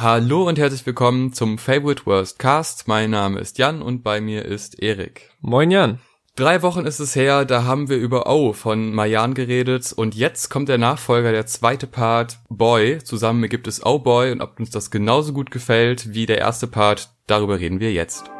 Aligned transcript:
Hallo 0.00 0.46
und 0.46 0.60
herzlich 0.60 0.86
willkommen 0.86 1.32
zum 1.32 1.58
Favorite 1.58 2.06
Worst 2.06 2.38
Cast. 2.38 2.86
Mein 2.86 3.10
Name 3.10 3.40
ist 3.40 3.58
Jan 3.58 3.82
und 3.82 4.04
bei 4.04 4.20
mir 4.20 4.44
ist 4.44 4.80
Erik. 4.80 5.32
Moin 5.40 5.72
Jan. 5.72 5.98
Drei 6.36 6.62
Wochen 6.62 6.86
ist 6.86 7.00
es 7.00 7.16
her, 7.16 7.44
da 7.44 7.64
haben 7.64 7.88
wir 7.88 7.96
über 7.96 8.28
O 8.32 8.52
von 8.52 8.94
Mayan 8.94 9.34
geredet 9.34 9.92
und 9.92 10.14
jetzt 10.14 10.50
kommt 10.50 10.68
der 10.68 10.78
Nachfolger, 10.78 11.32
der 11.32 11.46
zweite 11.46 11.88
Part, 11.88 12.38
Boy. 12.48 12.98
Zusammen 13.02 13.48
gibt 13.48 13.66
es 13.66 13.84
Oh 13.84 13.98
Boy 13.98 14.30
und 14.30 14.40
ob 14.40 14.60
uns 14.60 14.70
das 14.70 14.92
genauso 14.92 15.32
gut 15.32 15.50
gefällt 15.50 16.14
wie 16.14 16.26
der 16.26 16.38
erste 16.38 16.68
Part, 16.68 17.10
darüber 17.26 17.58
reden 17.58 17.80
wir 17.80 17.92
jetzt. 17.92 18.30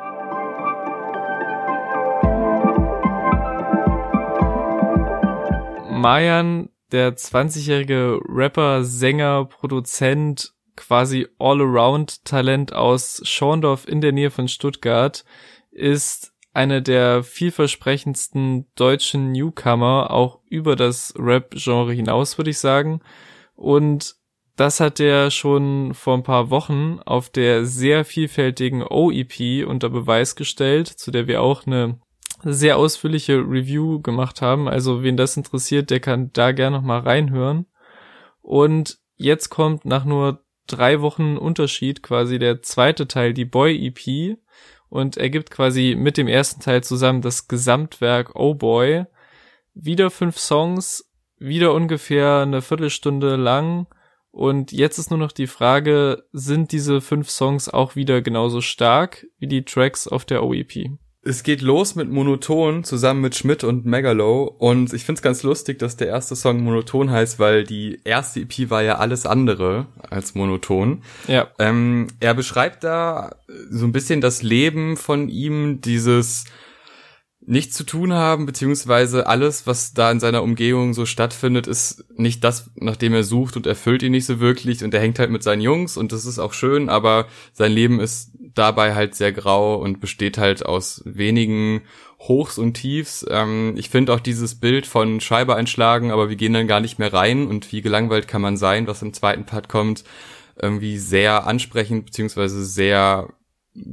Mayan, 5.90 6.68
der 6.92 7.16
20-jährige 7.16 8.20
Rapper, 8.28 8.84
Sänger, 8.84 9.46
Produzent, 9.46 10.52
quasi 10.78 11.26
All-Around-Talent 11.38 12.72
aus 12.72 13.20
Schorndorf 13.24 13.86
in 13.86 14.00
der 14.00 14.12
Nähe 14.12 14.30
von 14.30 14.48
Stuttgart, 14.48 15.24
ist 15.70 16.32
eine 16.54 16.82
der 16.82 17.22
vielversprechendsten 17.22 18.66
deutschen 18.74 19.32
Newcomer, 19.32 20.10
auch 20.10 20.40
über 20.48 20.76
das 20.76 21.14
Rap-Genre 21.18 21.92
hinaus, 21.92 22.38
würde 22.38 22.50
ich 22.50 22.58
sagen. 22.58 23.00
Und 23.54 24.16
das 24.56 24.80
hat 24.80 24.98
er 24.98 25.30
schon 25.30 25.94
vor 25.94 26.14
ein 26.14 26.22
paar 26.22 26.50
Wochen 26.50 27.00
auf 27.04 27.30
der 27.30 27.64
sehr 27.64 28.04
vielfältigen 28.04 28.82
OEP 28.82 29.66
unter 29.66 29.88
Beweis 29.88 30.34
gestellt, 30.34 30.88
zu 30.88 31.10
der 31.10 31.28
wir 31.28 31.42
auch 31.42 31.66
eine 31.66 32.00
sehr 32.42 32.76
ausführliche 32.76 33.38
Review 33.38 34.00
gemacht 34.00 34.42
haben. 34.42 34.68
Also 34.68 35.02
wen 35.02 35.16
das 35.16 35.36
interessiert, 35.36 35.90
der 35.90 36.00
kann 36.00 36.32
da 36.32 36.52
gerne 36.52 36.76
noch 36.76 36.84
mal 36.84 37.00
reinhören. 37.00 37.66
Und 38.40 38.98
jetzt 39.16 39.48
kommt 39.48 39.84
nach 39.84 40.04
nur 40.04 40.44
drei 40.68 41.00
Wochen 41.00 41.36
Unterschied 41.36 42.02
quasi 42.02 42.38
der 42.38 42.62
zweite 42.62 43.08
Teil, 43.08 43.34
die 43.34 43.44
Boy 43.44 43.86
EP, 43.86 44.38
und 44.88 45.16
ergibt 45.16 45.50
quasi 45.50 45.96
mit 45.98 46.16
dem 46.16 46.28
ersten 46.28 46.60
Teil 46.60 46.82
zusammen 46.82 47.20
das 47.20 47.48
Gesamtwerk 47.48 48.34
Oh 48.34 48.54
Boy. 48.54 49.04
Wieder 49.74 50.10
fünf 50.10 50.38
Songs, 50.38 51.10
wieder 51.38 51.74
ungefähr 51.74 52.40
eine 52.40 52.62
Viertelstunde 52.62 53.36
lang. 53.36 53.86
Und 54.30 54.72
jetzt 54.72 54.98
ist 54.98 55.10
nur 55.10 55.18
noch 55.18 55.32
die 55.32 55.46
Frage, 55.46 56.24
sind 56.32 56.72
diese 56.72 57.00
fünf 57.00 57.30
Songs 57.30 57.68
auch 57.68 57.96
wieder 57.96 58.22
genauso 58.22 58.60
stark 58.60 59.26
wie 59.38 59.46
die 59.46 59.64
Tracks 59.64 60.06
auf 60.06 60.24
der 60.24 60.44
OEP? 60.44 60.98
Es 61.22 61.42
geht 61.42 61.62
los 61.62 61.96
mit 61.96 62.10
Monoton 62.10 62.84
zusammen 62.84 63.20
mit 63.20 63.34
Schmidt 63.34 63.64
und 63.64 63.84
Megalo 63.84 64.44
und 64.44 64.92
ich 64.92 65.04
find's 65.04 65.20
ganz 65.20 65.42
lustig, 65.42 65.78
dass 65.78 65.96
der 65.96 66.06
erste 66.06 66.36
Song 66.36 66.62
Monoton 66.62 67.10
heißt, 67.10 67.40
weil 67.40 67.64
die 67.64 68.00
erste 68.04 68.40
EP 68.40 68.70
war 68.70 68.82
ja 68.82 68.98
alles 68.98 69.26
andere 69.26 69.86
als 70.08 70.36
Monoton. 70.36 71.02
Ja. 71.26 71.48
Ähm, 71.58 72.06
er 72.20 72.34
beschreibt 72.34 72.84
da 72.84 73.34
so 73.68 73.84
ein 73.84 73.92
bisschen 73.92 74.20
das 74.20 74.42
Leben 74.42 74.96
von 74.96 75.28
ihm, 75.28 75.80
dieses 75.80 76.44
nichts 77.48 77.74
zu 77.76 77.84
tun 77.84 78.12
haben, 78.12 78.44
beziehungsweise 78.44 79.26
alles, 79.26 79.66
was 79.66 79.94
da 79.94 80.10
in 80.10 80.20
seiner 80.20 80.42
Umgebung 80.42 80.92
so 80.92 81.06
stattfindet, 81.06 81.66
ist 81.66 82.04
nicht 82.14 82.44
das, 82.44 82.70
nach 82.76 82.96
dem 82.96 83.14
er 83.14 83.24
sucht 83.24 83.56
und 83.56 83.66
erfüllt 83.66 84.02
ihn 84.02 84.12
nicht 84.12 84.26
so 84.26 84.38
wirklich 84.38 84.84
und 84.84 84.92
er 84.92 85.00
hängt 85.00 85.18
halt 85.18 85.30
mit 85.30 85.42
seinen 85.42 85.62
Jungs 85.62 85.96
und 85.96 86.12
das 86.12 86.26
ist 86.26 86.38
auch 86.38 86.52
schön, 86.52 86.90
aber 86.90 87.26
sein 87.54 87.72
Leben 87.72 88.00
ist 88.00 88.32
dabei 88.54 88.94
halt 88.94 89.14
sehr 89.14 89.32
grau 89.32 89.76
und 89.76 89.98
besteht 89.98 90.36
halt 90.36 90.66
aus 90.66 91.00
wenigen 91.06 91.82
Hochs 92.20 92.58
und 92.58 92.74
Tiefs. 92.74 93.24
Ähm, 93.30 93.74
ich 93.78 93.88
finde 93.88 94.12
auch 94.12 94.20
dieses 94.20 94.56
Bild 94.56 94.86
von 94.86 95.20
Scheibe 95.20 95.54
einschlagen, 95.54 96.10
aber 96.10 96.28
wir 96.28 96.36
gehen 96.36 96.52
dann 96.52 96.68
gar 96.68 96.80
nicht 96.80 96.98
mehr 96.98 97.14
rein 97.14 97.46
und 97.46 97.72
wie 97.72 97.80
gelangweilt 97.80 98.28
kann 98.28 98.42
man 98.42 98.58
sein, 98.58 98.86
was 98.86 99.00
im 99.00 99.14
zweiten 99.14 99.46
Part 99.46 99.70
kommt, 99.70 100.04
irgendwie 100.60 100.98
sehr 100.98 101.46
ansprechend, 101.46 102.04
beziehungsweise 102.04 102.62
sehr 102.64 103.28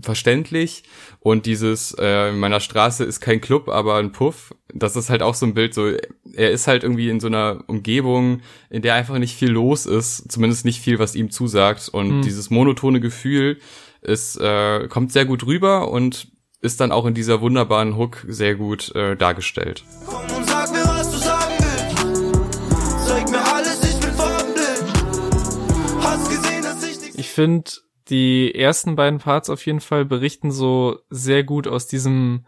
verständlich 0.02 0.84
und 1.20 1.46
dieses 1.46 1.96
äh, 1.98 2.30
in 2.30 2.40
meiner 2.40 2.60
Straße 2.60 3.04
ist 3.04 3.20
kein 3.20 3.42
Club, 3.42 3.70
aber 3.70 3.96
ein 3.96 4.12
Puff, 4.12 4.54
das 4.74 4.96
ist 4.96 5.10
halt 5.10 5.22
auch 5.22 5.36
so 5.36 5.46
ein 5.46 5.54
Bild 5.54 5.74
so 5.74 5.92
er 6.34 6.52
ist 6.52 6.68
halt 6.68 6.84
irgendwie 6.84 7.10
in 7.10 7.20
so 7.20 7.28
einer 7.28 7.64
Umgebung, 7.68 8.42
in 8.70 8.82
der 8.82 8.96
einfach 8.96 9.18
nicht 9.18 9.36
viel 9.36 9.52
los 9.52 9.86
ist, 9.86 10.32
zumindest 10.32 10.66
nicht 10.66 10.82
viel, 10.82 11.00
was 11.00 11.16
ihm 11.16 11.30
zusagt 11.32 11.90
und 11.90 12.18
mhm. 12.18 12.22
dieses 12.22 12.50
monotone 12.50 13.00
Gefühl 13.00 13.60
ist 14.02 14.40
äh, 14.40 14.88
kommt 14.88 15.12
sehr 15.12 15.26
gut 15.26 15.46
rüber 15.46 15.92
und 15.92 16.28
ist 16.62 16.82
dann 16.82 16.92
auch 16.92 17.06
in 17.06 17.14
dieser 17.14 17.42
wunderbaren 17.42 17.96
Hook 17.96 18.26
sehr 18.28 18.56
gut 18.56 18.94
äh, 18.96 19.16
dargestellt. 19.16 19.84
Komm 20.06 20.38
und 20.38 20.50
sag 20.50 20.72
mir, 20.72 20.84
was 20.86 21.12
du 21.12 21.18
sagen 21.18 21.54
willst. 21.60 23.08
Zeig 23.08 23.30
mir 23.30 23.54
alles, 23.54 23.84
ich 23.84 24.00
bin 24.00 24.12
farbenblind. 24.12 26.04
Hast 26.04 26.30
gesehen, 26.30 26.64
dass 26.64 26.84
ich 26.84 27.20
Ich 27.20 27.30
finde 27.30 27.72
die 28.10 28.54
ersten 28.54 28.96
beiden 28.96 29.20
Parts 29.20 29.50
auf 29.50 29.66
jeden 29.66 29.82
Fall 29.82 30.06
berichten 30.06 30.52
so 30.52 31.00
sehr 31.10 31.44
gut 31.44 31.68
aus 31.68 31.88
diesem 31.88 32.46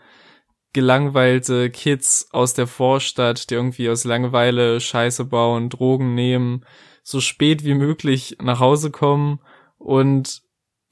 gelangweilte 0.74 1.72
Kids 1.72 2.28
aus 2.32 2.54
der 2.54 2.68
Vorstadt, 2.68 3.50
die 3.50 3.56
irgendwie 3.56 3.90
aus 3.90 4.04
Langeweile 4.04 4.80
Scheiße 4.80 5.26
bauen, 5.26 5.70
Drogen 5.70 6.14
nehmen, 6.14 6.66
so 7.02 7.20
spät 7.22 7.64
wie 7.64 7.74
möglich 7.74 8.38
nach 8.42 8.60
Hause 8.60 8.92
kommen. 8.92 9.40
Und 9.80 10.44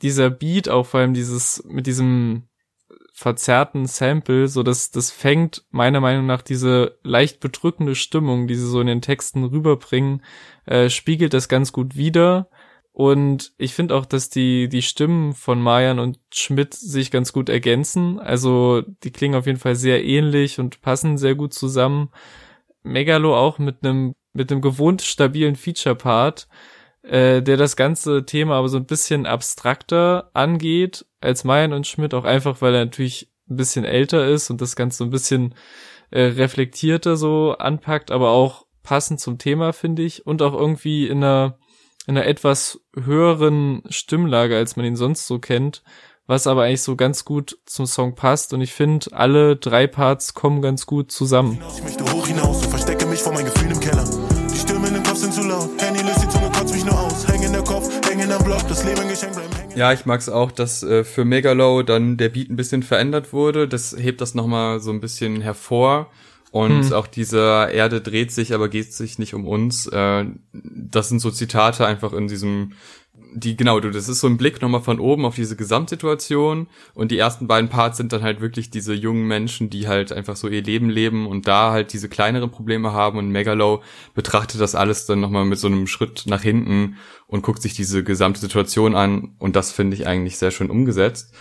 dieser 0.01 0.29
Beat, 0.29 0.69
auch 0.69 0.87
vor 0.87 1.01
allem 1.01 1.13
dieses, 1.13 1.63
mit 1.67 1.85
diesem 1.85 2.47
verzerrten 3.13 3.85
Sample, 3.85 4.47
so 4.47 4.63
dass 4.63 4.91
das 4.91 5.11
fängt 5.11 5.63
meiner 5.69 6.01
Meinung 6.01 6.25
nach 6.25 6.41
diese 6.41 6.97
leicht 7.03 7.39
bedrückende 7.39 7.95
Stimmung, 7.95 8.47
die 8.47 8.55
sie 8.55 8.67
so 8.67 8.81
in 8.81 8.87
den 8.87 9.01
Texten 9.01 9.43
rüberbringen, 9.43 10.23
äh, 10.65 10.89
spiegelt 10.89 11.33
das 11.33 11.47
ganz 11.47 11.71
gut 11.71 11.95
wider 11.95 12.49
und 12.95 13.51
ich 13.57 13.73
finde 13.73 13.93
auch, 13.93 14.05
dass 14.05 14.29
die, 14.29 14.69
die 14.69 14.81
Stimmen 14.81 15.33
von 15.33 15.61
Mayan 15.61 15.99
und 15.99 16.17
Schmidt 16.33 16.73
sich 16.73 17.11
ganz 17.11 17.33
gut 17.33 17.49
ergänzen. 17.49 18.21
Also 18.21 18.83
die 19.03 19.11
klingen 19.11 19.35
auf 19.35 19.47
jeden 19.47 19.59
Fall 19.59 19.75
sehr 19.75 20.05
ähnlich 20.05 20.61
und 20.61 20.79
passen 20.79 21.17
sehr 21.17 21.35
gut 21.35 21.53
zusammen. 21.53 22.09
Megalo 22.83 23.35
auch 23.35 23.59
mit 23.59 23.83
einem 23.83 24.15
mit 24.31 24.49
einem 24.49 24.61
gewohnt 24.61 25.01
stabilen 25.01 25.57
Feature-Part, 25.57 26.47
äh, 27.01 27.41
der 27.41 27.57
das 27.57 27.75
ganze 27.75 28.25
Thema 28.25 28.55
aber 28.55 28.69
so 28.69 28.77
ein 28.77 28.85
bisschen 28.85 29.25
abstrakter 29.25 30.29
angeht 30.33 31.05
als 31.19 31.43
Mayan 31.43 31.73
und 31.73 31.87
Schmidt, 31.87 32.13
auch 32.13 32.23
einfach, 32.23 32.61
weil 32.61 32.75
er 32.75 32.85
natürlich 32.85 33.29
ein 33.49 33.57
bisschen 33.57 33.83
älter 33.83 34.25
ist 34.25 34.49
und 34.49 34.61
das 34.61 34.77
Ganze 34.77 34.99
so 34.99 35.03
ein 35.03 35.09
bisschen 35.09 35.53
äh, 36.11 36.21
reflektierter 36.21 37.17
so 37.17 37.57
anpackt, 37.57 38.09
aber 38.09 38.29
auch 38.29 38.67
passend 38.83 39.19
zum 39.19 39.37
Thema, 39.37 39.73
finde 39.73 40.03
ich, 40.03 40.25
und 40.25 40.41
auch 40.41 40.53
irgendwie 40.53 41.07
in 41.07 41.25
einer 41.25 41.57
in 42.07 42.17
einer 42.17 42.27
etwas 42.27 42.79
höheren 42.95 43.83
Stimmlage, 43.89 44.55
als 44.55 44.75
man 44.75 44.85
ihn 44.85 44.95
sonst 44.95 45.27
so 45.27 45.39
kennt, 45.39 45.83
was 46.27 46.47
aber 46.47 46.63
eigentlich 46.63 46.81
so 46.81 46.95
ganz 46.95 47.25
gut 47.25 47.57
zum 47.65 47.85
Song 47.85 48.15
passt 48.15 48.53
und 48.53 48.61
ich 48.61 48.73
finde, 48.73 49.07
alle 49.11 49.55
drei 49.55 49.87
Parts 49.87 50.33
kommen 50.33 50.61
ganz 50.61 50.85
gut 50.85 51.11
zusammen. 51.11 51.61
Ich 51.75 51.83
möchte 51.83 52.03
hoch 52.11 52.27
hinaus 52.27 52.63
und 52.63 52.69
verstecke 52.69 53.05
mich 53.05 53.21
vor 53.21 53.33
meinen 53.33 53.45
Gefühlen 53.45 53.71
im 53.71 53.79
Keller. 53.79 54.03
Die 54.51 54.57
Stürme 54.57 54.89
den 54.89 55.03
Kopf 55.03 55.17
sind 55.17 55.33
zu 55.33 55.41
laut, 55.41 55.69
Handy 55.79 56.01
löst 56.01 56.23
die 56.23 56.29
Zunge, 56.29 56.49
kotzt 56.51 56.73
mich 56.73 56.85
nur 56.85 56.99
aus. 56.99 57.27
Häng 57.27 57.43
in 57.43 57.53
der 57.53 57.63
Kopf, 57.63 57.89
häng 58.09 58.19
in 58.19 58.29
der 58.29 58.39
Block, 58.39 58.67
das 58.67 58.83
Leben 58.83 59.07
geschenkt 59.07 59.35
bleiben 59.35 59.53
hängen. 59.55 59.77
Ja, 59.77 59.91
ich 59.93 60.05
mag's 60.05 60.29
auch, 60.29 60.51
dass 60.51 60.81
äh, 60.81 61.03
für 61.03 61.25
Megalow 61.25 61.83
dann 61.83 62.17
der 62.17 62.29
Beat 62.29 62.49
ein 62.49 62.55
bisschen 62.55 62.81
verändert 62.81 63.33
wurde. 63.33 63.67
Das 63.67 63.95
hebt 63.97 64.21
das 64.21 64.33
nochmal 64.33 64.79
so 64.79 64.91
ein 64.91 65.01
bisschen 65.01 65.41
hervor. 65.41 66.09
Und 66.55 66.85
hm. 66.85 66.93
auch 66.93 67.07
dieser 67.07 67.69
Erde 67.69 67.99
dreht 67.99 68.31
sich, 68.31 68.53
aber 68.53 68.69
geht 68.69 68.93
sich 68.93 69.19
nicht 69.19 69.33
um 69.33 69.45
uns. 69.45 69.87
Äh, 69.87 70.23
das 70.53 71.09
sind 71.09 71.19
so 71.19 71.29
Zitate 71.29 71.85
einfach 71.85 72.13
in 72.13 72.29
diesem, 72.29 72.71
die, 73.33 73.57
genau, 73.57 73.81
du, 73.81 73.91
das 73.91 74.07
ist 74.07 74.21
so 74.21 74.27
ein 74.27 74.37
Blick 74.37 74.61
nochmal 74.61 74.79
von 74.79 75.01
oben 75.01 75.25
auf 75.25 75.35
diese 75.35 75.57
Gesamtsituation. 75.57 76.67
Und 76.93 77.11
die 77.11 77.17
ersten 77.17 77.47
beiden 77.47 77.69
Parts 77.69 77.97
sind 77.97 78.13
dann 78.13 78.21
halt 78.21 78.39
wirklich 78.39 78.69
diese 78.69 78.93
jungen 78.93 79.27
Menschen, 79.27 79.69
die 79.69 79.89
halt 79.89 80.13
einfach 80.13 80.37
so 80.37 80.47
ihr 80.47 80.63
Leben 80.63 80.89
leben 80.89 81.27
und 81.27 81.45
da 81.45 81.71
halt 81.71 81.91
diese 81.91 82.07
kleineren 82.07 82.51
Probleme 82.51 82.93
haben. 82.93 83.17
Und 83.17 83.31
Megalow 83.31 83.83
betrachtet 84.13 84.61
das 84.61 84.75
alles 84.75 85.05
dann 85.05 85.19
nochmal 85.19 85.43
mit 85.43 85.59
so 85.59 85.67
einem 85.67 85.87
Schritt 85.87 86.23
nach 86.25 86.41
hinten 86.41 86.95
und 87.27 87.41
guckt 87.41 87.61
sich 87.61 87.73
diese 87.73 88.01
gesamte 88.01 88.39
Situation 88.39 88.95
an. 88.95 89.35
Und 89.39 89.57
das 89.57 89.73
finde 89.73 89.97
ich 89.97 90.07
eigentlich 90.07 90.37
sehr 90.37 90.51
schön 90.51 90.69
umgesetzt. 90.69 91.35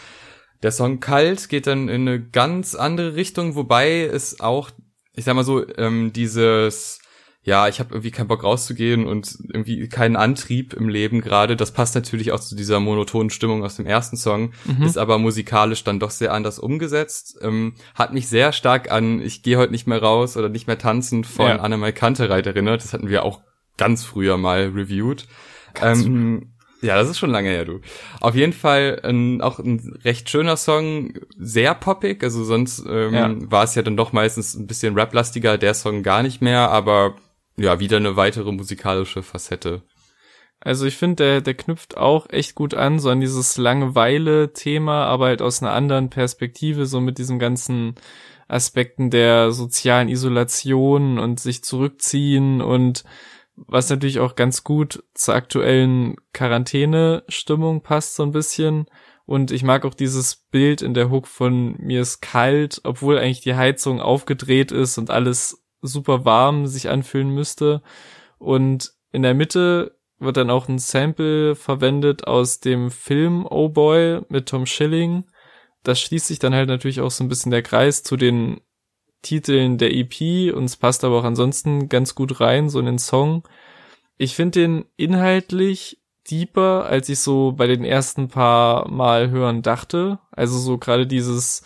Der 0.65 0.73
Song 0.73 0.99
Kalt 0.99 1.49
geht 1.49 1.69
dann 1.69 1.88
in 1.88 2.09
eine 2.09 2.21
ganz 2.21 2.75
andere 2.75 3.15
Richtung, 3.15 3.55
wobei 3.55 4.00
es 4.00 4.41
auch 4.41 4.71
ich 5.14 5.25
sag 5.25 5.34
mal 5.34 5.44
so, 5.44 5.64
ähm, 5.76 6.12
dieses, 6.12 7.00
ja, 7.43 7.69
ich 7.69 7.78
habe 7.78 7.90
irgendwie 7.94 8.11
keinen 8.11 8.28
Bock 8.28 8.43
rauszugehen 8.43 9.06
und 9.06 9.38
irgendwie 9.52 9.88
keinen 9.88 10.16
Antrieb 10.16 10.72
im 10.72 10.88
Leben 10.88 11.20
gerade. 11.20 11.56
Das 11.56 11.72
passt 11.72 11.94
natürlich 11.94 12.32
auch 12.32 12.40
zu 12.40 12.56
dieser 12.56 12.81
monotonen 12.81 13.31
Stimmung 13.31 13.62
aus 13.64 13.76
dem 13.76 13.87
ersten 13.87 14.16
Song, 14.16 14.52
mhm. 14.64 14.82
ist 14.82 14.99
aber 14.99 15.19
musikalisch 15.19 15.84
dann 15.84 16.00
doch 16.00 16.11
sehr 16.11 16.32
anders 16.32 16.58
umgesetzt. 16.58 17.38
Ähm, 17.43 17.75
hat 17.94 18.12
mich 18.12 18.28
sehr 18.28 18.52
stark 18.52 18.90
an 18.90 19.20
Ich 19.20 19.43
gehe 19.43 19.58
heute 19.58 19.72
nicht 19.72 19.87
mehr 19.87 20.02
raus 20.02 20.37
oder 20.37 20.49
nicht 20.49 20.66
mehr 20.66 20.78
tanzen 20.78 21.25
von 21.25 21.49
ja. 21.49 21.56
Annemal 21.61 21.93
Kantereit 21.93 22.46
erinnert. 22.46 22.82
Das 22.82 22.93
hatten 22.93 23.08
wir 23.08 23.25
auch 23.25 23.43
ganz 23.76 24.05
früher 24.05 24.37
mal 24.37 24.72
reviewed. 24.75 25.26
Ähm, 25.82 26.54
ja, 26.85 26.97
das 26.97 27.09
ist 27.09 27.19
schon 27.19 27.31
lange 27.31 27.49
her, 27.49 27.65
du. 27.65 27.81
Auf 28.21 28.35
jeden 28.35 28.53
Fall 28.53 29.01
ein, 29.03 29.41
auch 29.41 29.59
ein 29.59 29.99
recht 30.05 30.29
schöner 30.29 30.57
Song, 30.57 31.15
sehr 31.37 31.75
poppig. 31.75 32.23
Also 32.23 32.45
sonst 32.45 32.85
ähm, 32.87 33.15
ja. 33.15 33.35
war 33.51 33.65
es 33.65 33.75
ja 33.75 33.83
dann 33.83 33.97
doch 33.97 34.13
meistens 34.13 34.55
ein 34.55 34.67
bisschen 34.67 34.95
rap-lastiger, 34.95 35.57
der 35.57 35.75
Song 35.75 36.03
gar 36.03 36.23
nicht 36.23 36.43
mehr, 36.43 36.71
aber 36.71 37.17
ja, 37.57 37.81
wieder 37.81 37.97
eine 37.97 38.17
weitere 38.17 38.53
musikalische 38.53 39.23
Facette. 39.23 39.83
Also 40.61 40.87
ich 40.87 40.97
finde, 40.97 41.25
der, 41.25 41.41
der 41.41 41.55
knüpft 41.55 41.97
auch 41.97 42.29
echt 42.31 42.55
gut 42.55 42.75
an, 42.75 42.99
so 42.99 43.11
an 43.11 43.21
dieses 43.21 43.57
Langeweile-Thema, 43.57 45.07
aber 45.07 45.27
halt 45.27 45.43
aus 45.43 45.63
einer 45.63 45.73
anderen 45.73 46.11
Perspektive, 46.11 46.87
so 46.87 47.01
mit 47.01 47.19
diesen 47.19 47.39
ganzen 47.39 47.95
Aspekten 48.49 49.11
der 49.11 49.53
sozialen 49.53 50.09
Isolation 50.09 51.19
und 51.19 51.41
sich 51.41 51.65
zurückziehen 51.65 52.61
und 52.61 53.05
was 53.56 53.91
natürlich 53.91 54.19
auch 54.19 54.35
ganz 54.35 54.65
gut 54.65 55.05
zur 55.15 55.35
aktuellen 55.35 56.17
Quarantäne-Stimmung 56.33 57.83
passt, 57.83 58.17
so 58.17 58.23
ein 58.23 58.33
bisschen. 58.33 58.87
Und 59.27 59.51
ich 59.51 59.62
mag 59.62 59.85
auch 59.85 59.95
dieses 59.95 60.37
Bild 60.37 60.83
in 60.83 60.95
der 60.95 61.11
Hook 61.11 61.27
von 61.27 61.77
mir 61.79 62.03
ist 62.03 62.21
kalt, 62.21 62.81
obwohl 62.85 63.19
eigentlich 63.19 63.41
die 63.41 63.55
Heizung 63.55 64.01
aufgedreht 64.01 64.71
ist 64.71 64.99
und 64.99 65.11
alles 65.11 65.65
super 65.81 66.25
warm 66.25 66.67
sich 66.67 66.89
anfühlen 66.89 67.31
müsste. 67.31 67.83
Und 68.39 68.93
in 69.12 69.23
der 69.23 69.35
Mitte 69.35 69.99
wird 70.19 70.37
dann 70.37 70.50
auch 70.50 70.69
ein 70.69 70.79
Sample 70.79 71.55
verwendet 71.55 72.27
aus 72.27 72.61
dem 72.61 72.91
Film 72.91 73.47
Oh 73.49 73.69
Boy 73.69 74.21
mit 74.29 74.47
Tom 74.49 74.67
Schilling. 74.67 75.25
Das 75.83 76.00
schließt 76.00 76.27
sich 76.27 76.39
dann 76.39 76.55
halt 76.55 76.69
natürlich 76.69 77.00
auch 77.00 77.11
so 77.11 77.25
ein 77.25 77.29
bisschen 77.29 77.50
der 77.50 77.62
Kreis 77.62 78.03
zu 78.03 78.17
den 78.17 78.61
Titeln 79.25 79.79
der 79.79 79.93
EP 79.93 80.55
und 80.55 80.65
es 80.65 80.76
passt 80.76 81.03
aber 81.03 81.19
auch 81.19 81.25
ansonsten 81.25 81.88
ganz 81.88 82.15
gut 82.15 82.41
rein, 82.41 82.69
so 82.69 82.79
in 82.79 82.87
den 82.87 82.99
Song. 82.99 83.43
Ich 84.17 84.37
finde 84.37 84.61
den 84.61 84.85
inhaltlich 84.97 86.00
deeper, 86.31 86.87
als 86.87 87.09
ich 87.09 87.19
so 87.19 87.53
bei 87.53 87.67
den 87.67 87.85
ersten 87.85 88.29
paar 88.29 88.88
Mal 88.88 89.31
hören 89.31 89.62
dachte. 89.62 90.19
Also 90.31 90.59
so 90.59 90.79
gerade 90.79 91.06
dieses, 91.06 91.62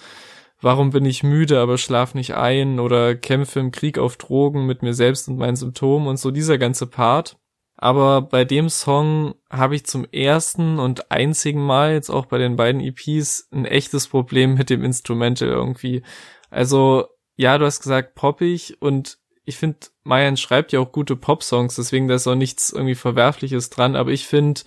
warum 0.61 0.91
bin 0.91 1.05
ich 1.05 1.23
müde, 1.23 1.61
aber 1.61 1.79
schlaf 1.79 2.15
nicht 2.15 2.35
ein 2.35 2.81
oder 2.81 3.15
kämpfe 3.15 3.61
im 3.61 3.71
Krieg 3.71 3.99
auf 3.99 4.17
Drogen 4.17 4.67
mit 4.67 4.83
mir 4.83 4.95
selbst 4.95 5.29
und 5.29 5.39
meinen 5.39 5.57
Symptomen 5.57 6.09
und 6.09 6.19
so 6.19 6.31
dieser 6.31 6.59
ganze 6.59 6.87
Part. 6.87 7.37
Aber 7.77 8.23
bei 8.23 8.45
dem 8.45 8.69
Song 8.69 9.35
habe 9.51 9.77
ich 9.77 9.87
zum 9.87 10.05
ersten 10.11 10.81
und 10.81 11.13
einzigen 11.13 11.65
Mal 11.65 11.93
jetzt 11.93 12.11
auch 12.11 12.27
bei 12.27 12.39
den 12.39 12.57
beiden 12.57 12.81
EPs 12.81 13.49
ein 13.53 13.67
echtes 13.67 14.09
Problem 14.09 14.55
mit 14.55 14.69
dem 14.69 14.83
Instrumental 14.83 15.49
irgendwie. 15.49 16.03
Also 16.51 17.07
ja, 17.39 17.57
du 17.57 17.65
hast 17.65 17.81
gesagt 17.81 18.17
poppig 18.17 18.77
und 18.81 19.19
ich 19.45 19.57
finde, 19.57 19.79
Mayan 20.03 20.37
schreibt 20.37 20.73
ja 20.73 20.81
auch 20.81 20.93
gute 20.93 21.17
Pop-Songs, 21.17 21.77
deswegen 21.77 22.09
da 22.09 22.17
ist 22.17 22.27
auch 22.27 22.35
nichts 22.35 22.71
irgendwie 22.71 22.97
Verwerfliches 22.97 23.71
dran, 23.71 23.97
aber 23.97 24.11
ich 24.11 24.27
finde, 24.27 24.61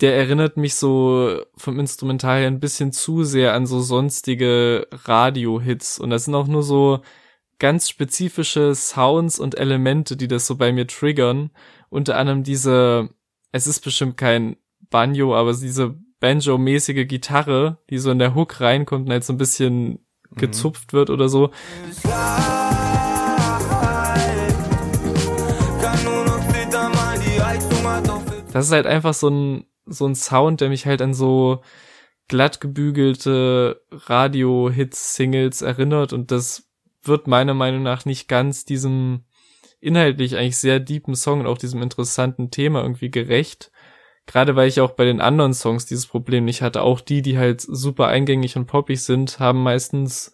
der 0.00 0.16
erinnert 0.16 0.56
mich 0.56 0.74
so 0.74 1.40
vom 1.56 1.78
Instrumental 1.78 2.40
her 2.40 2.48
ein 2.48 2.60
bisschen 2.60 2.92
zu 2.92 3.22
sehr 3.22 3.54
an 3.54 3.66
so 3.66 3.80
sonstige 3.80 4.88
Radio-Hits 4.90 6.00
und 6.00 6.10
das 6.10 6.24
sind 6.24 6.34
auch 6.34 6.48
nur 6.48 6.64
so 6.64 7.00
ganz 7.58 7.88
spezifische 7.88 8.74
Sounds 8.74 9.38
und 9.38 9.56
Elemente, 9.56 10.16
die 10.16 10.28
das 10.28 10.46
so 10.46 10.56
bei 10.56 10.72
mir 10.72 10.86
triggern. 10.88 11.50
Unter 11.88 12.18
anderem 12.18 12.42
diese, 12.42 13.10
es 13.52 13.66
ist 13.66 13.80
bestimmt 13.80 14.16
kein 14.16 14.56
Banjo, 14.90 15.34
aber 15.34 15.54
diese 15.54 15.96
Banjo-mäßige 16.20 17.06
Gitarre, 17.06 17.78
die 17.90 17.98
so 17.98 18.10
in 18.10 18.18
der 18.18 18.34
Hook 18.34 18.60
reinkommt 18.60 19.06
und 19.06 19.12
halt 19.12 19.24
so 19.24 19.32
ein 19.32 19.38
bisschen. 19.38 20.00
Gezupft 20.36 20.92
wird 20.92 21.10
oder 21.10 21.28
so. 21.28 21.50
Das 28.52 28.66
ist 28.66 28.72
halt 28.72 28.86
einfach 28.86 29.12
so 29.12 29.28
ein, 29.28 29.66
so 29.84 30.06
ein 30.06 30.14
Sound, 30.14 30.60
der 30.60 30.70
mich 30.70 30.86
halt 30.86 31.02
an 31.02 31.12
so 31.12 31.60
glatt 32.28 32.60
gebügelte 32.60 33.82
Radio-Hits-Singles 33.90 35.62
erinnert 35.62 36.12
und 36.12 36.30
das 36.30 36.68
wird 37.02 37.26
meiner 37.26 37.54
Meinung 37.54 37.82
nach 37.82 38.04
nicht 38.04 38.28
ganz 38.28 38.64
diesem 38.64 39.24
inhaltlich 39.80 40.36
eigentlich 40.36 40.56
sehr 40.56 40.80
deepen 40.80 41.14
Song 41.14 41.40
und 41.40 41.46
auch 41.46 41.58
diesem 41.58 41.82
interessanten 41.82 42.50
Thema 42.50 42.82
irgendwie 42.82 43.10
gerecht. 43.10 43.70
Gerade 44.26 44.56
weil 44.56 44.68
ich 44.68 44.80
auch 44.80 44.90
bei 44.90 45.04
den 45.04 45.20
anderen 45.20 45.54
Songs 45.54 45.86
dieses 45.86 46.06
Problem 46.06 46.44
nicht 46.44 46.62
hatte. 46.62 46.82
Auch 46.82 47.00
die, 47.00 47.22
die 47.22 47.38
halt 47.38 47.60
super 47.60 48.08
eingängig 48.08 48.56
und 48.56 48.66
poppig 48.66 49.02
sind, 49.02 49.38
haben 49.38 49.62
meistens 49.62 50.32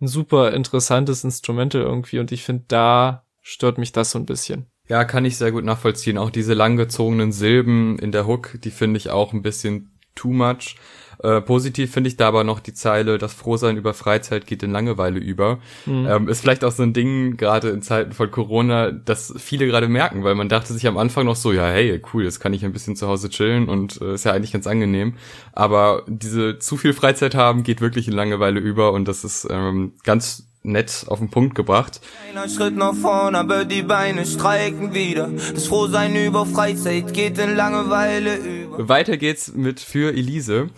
ein 0.00 0.08
super 0.08 0.52
interessantes 0.52 1.24
Instrumental 1.24 1.82
irgendwie 1.82 2.18
und 2.18 2.32
ich 2.32 2.44
finde, 2.44 2.64
da 2.68 3.24
stört 3.40 3.78
mich 3.78 3.92
das 3.92 4.10
so 4.10 4.18
ein 4.18 4.26
bisschen. 4.26 4.66
Ja, 4.88 5.04
kann 5.04 5.24
ich 5.24 5.36
sehr 5.36 5.52
gut 5.52 5.64
nachvollziehen. 5.64 6.18
Auch 6.18 6.30
diese 6.30 6.54
langgezogenen 6.54 7.32
Silben 7.32 7.98
in 7.98 8.12
der 8.12 8.26
Hook, 8.26 8.58
die 8.62 8.70
finde 8.70 8.98
ich 8.98 9.10
auch 9.10 9.32
ein 9.32 9.42
bisschen 9.42 9.98
too 10.14 10.32
much. 10.32 10.76
Äh, 11.22 11.40
positiv 11.42 11.92
finde 11.92 12.08
ich 12.08 12.16
da 12.16 12.28
aber 12.28 12.44
noch 12.44 12.60
die 12.60 12.72
Zeile, 12.72 13.18
das 13.18 13.34
Frohsein 13.34 13.76
über 13.76 13.92
Freizeit 13.94 14.46
geht 14.46 14.62
in 14.62 14.70
Langeweile 14.70 15.18
über. 15.18 15.58
Mhm. 15.86 16.06
Ähm, 16.08 16.28
ist 16.28 16.40
vielleicht 16.40 16.64
auch 16.64 16.72
so 16.72 16.82
ein 16.82 16.92
Ding, 16.92 17.36
gerade 17.36 17.68
in 17.68 17.82
Zeiten 17.82 18.12
von 18.12 18.30
Corona, 18.30 18.90
dass 18.90 19.34
viele 19.38 19.66
gerade 19.66 19.88
merken, 19.88 20.24
weil 20.24 20.34
man 20.34 20.48
dachte 20.48 20.72
sich 20.72 20.86
am 20.86 20.96
Anfang 20.96 21.26
noch 21.26 21.36
so, 21.36 21.52
ja, 21.52 21.66
hey, 21.66 22.00
cool, 22.12 22.24
jetzt 22.24 22.40
kann 22.40 22.54
ich 22.54 22.64
ein 22.64 22.72
bisschen 22.72 22.96
zu 22.96 23.06
Hause 23.06 23.28
chillen 23.28 23.68
und 23.68 24.00
äh, 24.00 24.14
ist 24.14 24.24
ja 24.24 24.32
eigentlich 24.32 24.52
ganz 24.52 24.66
angenehm. 24.66 25.14
Aber 25.52 26.04
diese 26.06 26.58
zu 26.58 26.76
viel 26.76 26.94
Freizeit 26.94 27.34
haben, 27.34 27.64
geht 27.64 27.80
wirklich 27.80 28.08
in 28.08 28.14
Langeweile 28.14 28.60
über 28.60 28.92
und 28.92 29.06
das 29.06 29.24
ist 29.24 29.46
ähm, 29.50 29.92
ganz 30.04 30.46
nett 30.62 31.04
auf 31.08 31.18
den 31.18 31.30
Punkt 31.30 31.54
gebracht. 31.54 32.00
Einer 32.30 32.48
Schritt 32.48 32.76
nach 32.76 32.94
vorn, 32.94 33.34
aber 33.34 33.64
die 33.64 33.82
Beine 33.82 34.26
streiken 34.26 34.94
wieder. 34.94 35.30
Das 35.54 35.66
Frohsein 35.66 36.14
über 36.14 36.44
Freizeit 36.44 37.14
geht 37.14 37.38
in 37.38 37.56
Langeweile 37.56 38.36
über. 38.36 38.88
Weiter 38.88 39.16
geht's 39.16 39.52
mit 39.54 39.80
Für 39.80 40.12
Elise 40.12 40.68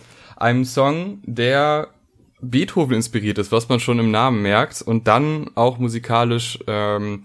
einem 0.43 0.65
Song, 0.65 1.19
der 1.23 1.89
Beethoven 2.41 2.95
inspiriert 2.95 3.37
ist, 3.37 3.51
was 3.51 3.69
man 3.69 3.79
schon 3.79 3.99
im 3.99 4.11
Namen 4.11 4.41
merkt, 4.41 4.81
und 4.81 5.07
dann 5.07 5.49
auch 5.55 5.79
musikalisch 5.79 6.59
ähm, 6.67 7.23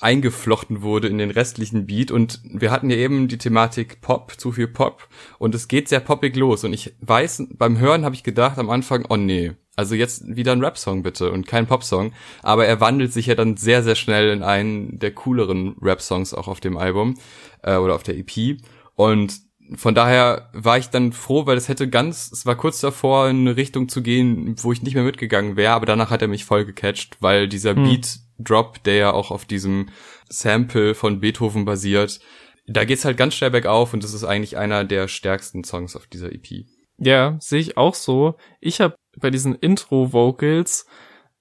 eingeflochten 0.00 0.82
wurde 0.82 1.08
in 1.08 1.18
den 1.18 1.30
restlichen 1.30 1.86
Beat. 1.86 2.10
Und 2.10 2.40
wir 2.44 2.70
hatten 2.70 2.90
ja 2.90 2.96
eben 2.96 3.28
die 3.28 3.38
Thematik 3.38 4.00
Pop, 4.00 4.34
zu 4.36 4.52
viel 4.52 4.68
Pop, 4.68 5.08
und 5.38 5.54
es 5.54 5.68
geht 5.68 5.88
sehr 5.88 6.00
poppig 6.00 6.36
los. 6.36 6.64
Und 6.64 6.72
ich 6.72 6.94
weiß, 7.00 7.44
beim 7.56 7.78
Hören 7.78 8.04
habe 8.04 8.14
ich 8.14 8.24
gedacht 8.24 8.58
am 8.58 8.70
Anfang, 8.70 9.06
oh 9.08 9.16
nee, 9.16 9.52
also 9.76 9.94
jetzt 9.94 10.24
wieder 10.26 10.52
ein 10.52 10.64
Rap-Song 10.64 11.02
bitte 11.02 11.30
und 11.30 11.46
kein 11.46 11.66
Pop-Song. 11.66 12.12
Aber 12.42 12.66
er 12.66 12.80
wandelt 12.80 13.12
sich 13.12 13.26
ja 13.26 13.34
dann 13.34 13.56
sehr, 13.56 13.82
sehr 13.82 13.94
schnell 13.94 14.30
in 14.30 14.42
einen 14.42 14.98
der 14.98 15.12
cooleren 15.12 15.76
Rap-Songs 15.80 16.34
auch 16.34 16.48
auf 16.48 16.60
dem 16.60 16.76
Album 16.76 17.18
äh, 17.62 17.76
oder 17.76 17.94
auf 17.94 18.02
der 18.02 18.16
EP. 18.16 18.58
Und 18.94 19.45
von 19.74 19.94
daher 19.94 20.50
war 20.52 20.78
ich 20.78 20.88
dann 20.88 21.12
froh, 21.12 21.46
weil 21.46 21.56
es 21.56 21.68
hätte 21.68 21.88
ganz, 21.88 22.30
es 22.32 22.46
war 22.46 22.56
kurz 22.56 22.80
davor, 22.80 23.28
in 23.28 23.40
eine 23.40 23.56
Richtung 23.56 23.88
zu 23.88 24.02
gehen, 24.02 24.54
wo 24.62 24.72
ich 24.72 24.82
nicht 24.82 24.94
mehr 24.94 25.04
mitgegangen 25.04 25.56
wäre, 25.56 25.72
aber 25.72 25.86
danach 25.86 26.10
hat 26.10 26.22
er 26.22 26.28
mich 26.28 26.44
voll 26.44 26.64
gecatcht, 26.64 27.16
weil 27.20 27.48
dieser 27.48 27.74
hm. 27.74 27.84
Beat-Drop, 27.84 28.82
der 28.84 28.94
ja 28.94 29.12
auch 29.12 29.30
auf 29.30 29.44
diesem 29.44 29.88
Sample 30.28 30.94
von 30.94 31.20
Beethoven 31.20 31.64
basiert, 31.64 32.20
da 32.66 32.84
geht's 32.84 33.04
halt 33.04 33.16
ganz 33.16 33.34
schnell 33.34 33.50
bergauf 33.50 33.92
und 33.92 34.02
das 34.02 34.14
ist 34.14 34.24
eigentlich 34.24 34.56
einer 34.56 34.84
der 34.84 35.08
stärksten 35.08 35.64
Songs 35.64 35.96
auf 35.96 36.06
dieser 36.06 36.32
EP. 36.32 36.66
Ja, 36.98 37.36
sehe 37.40 37.60
ich 37.60 37.76
auch 37.76 37.94
so. 37.94 38.36
Ich 38.60 38.80
habe 38.80 38.96
bei 39.18 39.30
diesen 39.30 39.54
Intro-Vocals 39.54 40.86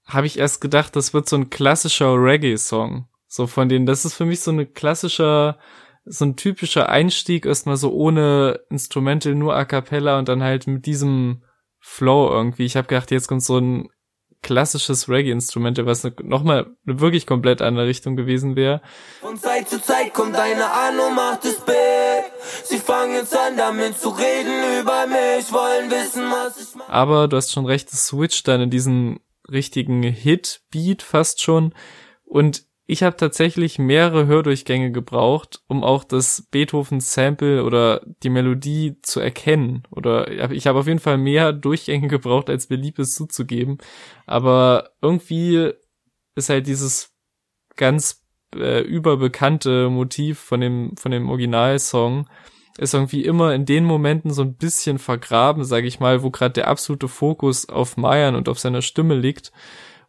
habe 0.05 0.27
ich 0.27 0.37
erst 0.37 0.61
gedacht, 0.61 0.95
das 0.95 1.13
wird 1.13 1.27
so 1.27 1.35
ein 1.35 1.49
klassischer 1.49 2.13
Reggae-Song. 2.13 3.07
So 3.27 3.47
von 3.47 3.69
denen, 3.69 3.85
das 3.85 4.05
ist 4.05 4.13
für 4.13 4.25
mich 4.25 4.41
so 4.41 4.51
eine 4.51 4.65
klassischer 4.65 5.57
so 6.05 6.25
ein 6.25 6.35
typischer 6.35 6.89
Einstieg, 6.89 7.45
erstmal 7.45 7.77
so 7.77 7.91
ohne 7.91 8.61
Instrumente, 8.69 9.33
nur 9.35 9.55
a 9.55 9.65
cappella 9.65 10.19
und 10.19 10.29
dann 10.29 10.43
halt 10.43 10.67
mit 10.67 10.85
diesem 10.85 11.43
Flow 11.79 12.29
irgendwie. 12.29 12.65
Ich 12.65 12.77
habe 12.77 12.87
gedacht, 12.87 13.11
jetzt 13.11 13.27
kommt 13.27 13.43
so 13.43 13.57
ein 13.57 13.89
klassisches 14.45 15.09
Reggae-Instrumente, 15.09 15.87
was 15.87 16.07
nochmal 16.21 16.67
eine 16.85 16.99
wirklich 16.99 17.25
komplett 17.25 17.63
andere 17.63 17.87
Richtung 17.87 18.15
gewesen 18.15 18.55
wäre. 18.55 18.81
Von 19.21 19.37
Zeit 19.37 19.67
zu 19.67 19.81
Zeit 19.81 20.13
kommt 20.13 20.35
eine 20.35 20.71
an 20.71 20.99
und 20.99 21.15
macht 21.15 21.45
es 21.45 21.59
big. 21.61 21.75
Sie 22.63 22.77
fangen 22.77 23.15
jetzt 23.15 23.35
an, 23.35 23.57
damit 23.57 23.97
zu 23.97 24.09
reden 24.09 24.81
über 24.81 25.07
mich, 25.07 25.51
wollen 25.51 25.89
wissen, 25.89 26.29
was 26.29 26.61
ich 26.61 26.75
mache. 26.75 26.91
Aber 26.91 27.27
du 27.27 27.37
hast 27.37 27.51
schon 27.51 27.65
recht, 27.65 27.91
es 27.91 28.05
switcht 28.05 28.47
dann 28.47 28.61
in 28.61 28.69
diesen 28.69 29.19
richtigen 29.51 30.03
Hit-Beat 30.03 31.01
fast 31.01 31.41
schon. 31.41 31.73
Und 32.23 32.65
ich 32.87 33.01
habe 33.01 33.17
tatsächlich 33.17 33.79
mehrere 33.79 34.27
Hördurchgänge 34.27 34.91
gebraucht, 34.91 35.61
um 35.67 35.83
auch 35.83 36.03
das 36.03 36.47
Beethoven-Sample 36.51 37.63
oder 37.63 38.01
die 38.21 38.29
Melodie 38.29 38.97
zu 39.01 39.19
erkennen. 39.19 39.83
Oder 39.89 40.51
ich 40.51 40.67
habe 40.67 40.79
auf 40.79 40.87
jeden 40.87 40.99
Fall 40.99 41.17
mehr 41.17 41.51
Durchgänge 41.51 42.07
gebraucht, 42.09 42.49
als 42.49 42.69
mir 42.69 42.75
lieb 42.75 42.99
ist 42.99 43.15
zuzugeben. 43.15 43.79
Aber 44.27 44.91
irgendwie 45.01 45.71
ist 46.35 46.49
halt 46.49 46.67
dieses 46.67 47.13
ganz 47.75 48.23
äh, 48.55 48.81
überbekannte 48.81 49.89
Motiv 49.89 50.39
von 50.39 50.61
dem, 50.61 50.95
von 50.97 51.11
dem 51.11 51.29
Originalsong 51.29 52.27
ist 52.77 52.93
irgendwie 52.93 53.23
immer 53.23 53.53
in 53.53 53.65
den 53.65 53.85
Momenten 53.85 54.33
so 54.33 54.41
ein 54.41 54.55
bisschen 54.55 54.99
vergraben, 54.99 55.63
sage 55.63 55.87
ich 55.87 55.99
mal, 55.99 56.23
wo 56.23 56.29
gerade 56.29 56.53
der 56.53 56.67
absolute 56.67 57.07
Fokus 57.07 57.69
auf 57.69 57.95
Mayan 57.95 58.35
und 58.35 58.49
auf 58.49 58.59
seiner 58.59 58.81
Stimme 58.81 59.15
liegt. 59.15 59.53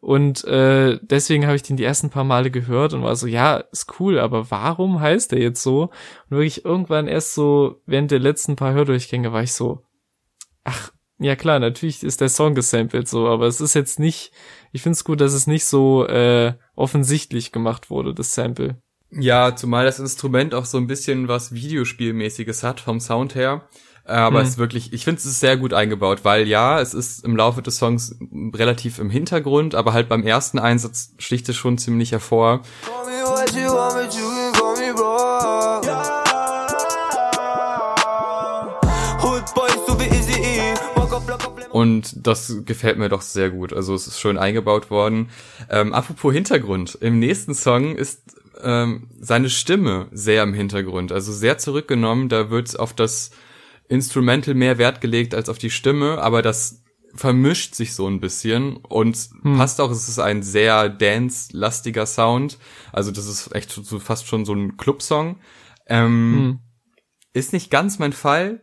Und 0.00 0.44
äh, 0.44 0.98
deswegen 1.02 1.46
habe 1.46 1.56
ich 1.56 1.62
den 1.62 1.76
die 1.76 1.84
ersten 1.84 2.10
paar 2.10 2.24
Male 2.24 2.50
gehört 2.50 2.94
und 2.94 3.02
war 3.02 3.16
so, 3.16 3.26
ja, 3.26 3.56
ist 3.56 3.98
cool, 3.98 4.18
aber 4.18 4.50
warum 4.50 5.00
heißt 5.00 5.32
der 5.32 5.40
jetzt 5.40 5.62
so? 5.62 5.90
Und 6.28 6.36
wirklich 6.36 6.64
irgendwann 6.64 7.08
erst 7.08 7.34
so 7.34 7.80
während 7.86 8.10
der 8.10 8.20
letzten 8.20 8.56
paar 8.56 8.72
Hördurchgänge 8.72 9.32
war 9.32 9.42
ich 9.42 9.52
so, 9.52 9.82
ach, 10.64 10.92
ja 11.18 11.34
klar, 11.34 11.58
natürlich 11.58 12.02
ist 12.02 12.20
der 12.20 12.28
Song 12.28 12.54
gesampelt 12.54 13.08
so, 13.08 13.26
aber 13.28 13.46
es 13.46 13.60
ist 13.60 13.74
jetzt 13.74 13.98
nicht, 13.98 14.32
ich 14.72 14.82
finde 14.82 14.94
es 14.94 15.04
gut, 15.04 15.20
dass 15.20 15.32
es 15.32 15.46
nicht 15.46 15.64
so 15.64 16.06
äh, 16.06 16.54
offensichtlich 16.74 17.52
gemacht 17.52 17.90
wurde, 17.90 18.14
das 18.14 18.34
Sample. 18.34 18.80
Ja, 19.10 19.54
zumal 19.56 19.86
das 19.86 19.98
Instrument 19.98 20.54
auch 20.54 20.64
so 20.64 20.78
ein 20.78 20.88
bisschen 20.88 21.28
was 21.28 21.52
Videospielmäßiges 21.52 22.62
hat 22.62 22.80
vom 22.80 23.00
Sound 23.00 23.34
her. 23.34 23.68
Aber 24.06 24.38
hm. 24.38 24.44
es 24.44 24.52
ist 24.52 24.58
wirklich, 24.58 24.92
ich 24.92 25.04
finde 25.04 25.18
es 25.18 25.26
ist 25.26 25.40
sehr 25.40 25.56
gut 25.56 25.72
eingebaut, 25.72 26.20
weil 26.22 26.46
ja, 26.46 26.80
es 26.80 26.94
ist 26.94 27.24
im 27.24 27.36
Laufe 27.36 27.60
des 27.60 27.78
Songs 27.78 28.16
relativ 28.54 28.98
im 29.00 29.10
Hintergrund, 29.10 29.74
aber 29.74 29.92
halt 29.92 30.08
beim 30.08 30.22
ersten 30.22 30.58
Einsatz 30.58 31.10
sticht 31.18 31.48
es 31.48 31.56
schon 31.56 31.76
ziemlich 31.76 32.12
hervor. 32.12 32.62
Und 41.70 42.26
das 42.26 42.62
gefällt 42.64 42.98
mir 42.98 43.08
doch 43.08 43.20
sehr 43.22 43.50
gut. 43.50 43.72
Also 43.72 43.94
es 43.94 44.06
ist 44.06 44.20
schön 44.20 44.38
eingebaut 44.38 44.90
worden. 44.90 45.28
Ähm, 45.68 45.92
apropos 45.92 46.32
Hintergrund. 46.32 46.96
Im 47.00 47.18
nächsten 47.18 47.54
Song 47.54 47.96
ist 47.96 48.20
ähm, 48.62 49.08
seine 49.20 49.50
Stimme 49.50 50.06
sehr 50.10 50.42
im 50.42 50.54
Hintergrund. 50.54 51.12
Also 51.12 51.32
sehr 51.32 51.58
zurückgenommen. 51.58 52.28
Da 52.28 52.50
wird 52.50 52.78
auf 52.78 52.94
das 52.94 53.30
Instrumental 53.88 54.54
mehr 54.54 54.78
Wert 54.78 55.00
gelegt 55.00 55.34
als 55.34 55.48
auf 55.48 55.58
die 55.58 55.70
Stimme. 55.70 56.18
Aber 56.18 56.42
das 56.42 56.82
vermischt 57.14 57.74
sich 57.74 57.94
so 57.94 58.06
ein 58.06 58.20
bisschen 58.20 58.76
und 58.76 59.16
hm. 59.42 59.56
passt 59.56 59.80
auch. 59.80 59.90
Es 59.90 60.08
ist 60.08 60.18
ein 60.18 60.42
sehr 60.42 60.88
dance-lastiger 60.88 62.06
Sound. 62.06 62.58
Also 62.92 63.10
das 63.10 63.26
ist 63.26 63.54
echt 63.54 63.70
so 63.70 63.98
fast 63.98 64.26
schon 64.26 64.44
so 64.44 64.54
ein 64.54 64.76
Clubsong. 64.76 65.38
Ähm, 65.86 66.34
hm. 66.34 66.58
Ist 67.32 67.52
nicht 67.52 67.70
ganz 67.70 67.98
mein 67.98 68.12
Fall, 68.12 68.62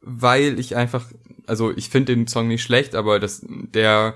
weil 0.00 0.58
ich 0.58 0.76
einfach 0.76 1.06
also 1.50 1.76
ich 1.76 1.88
finde 1.88 2.14
den 2.14 2.28
Song 2.28 2.46
nicht 2.46 2.62
schlecht, 2.62 2.94
aber 2.94 3.18
das, 3.18 3.44
der 3.44 4.14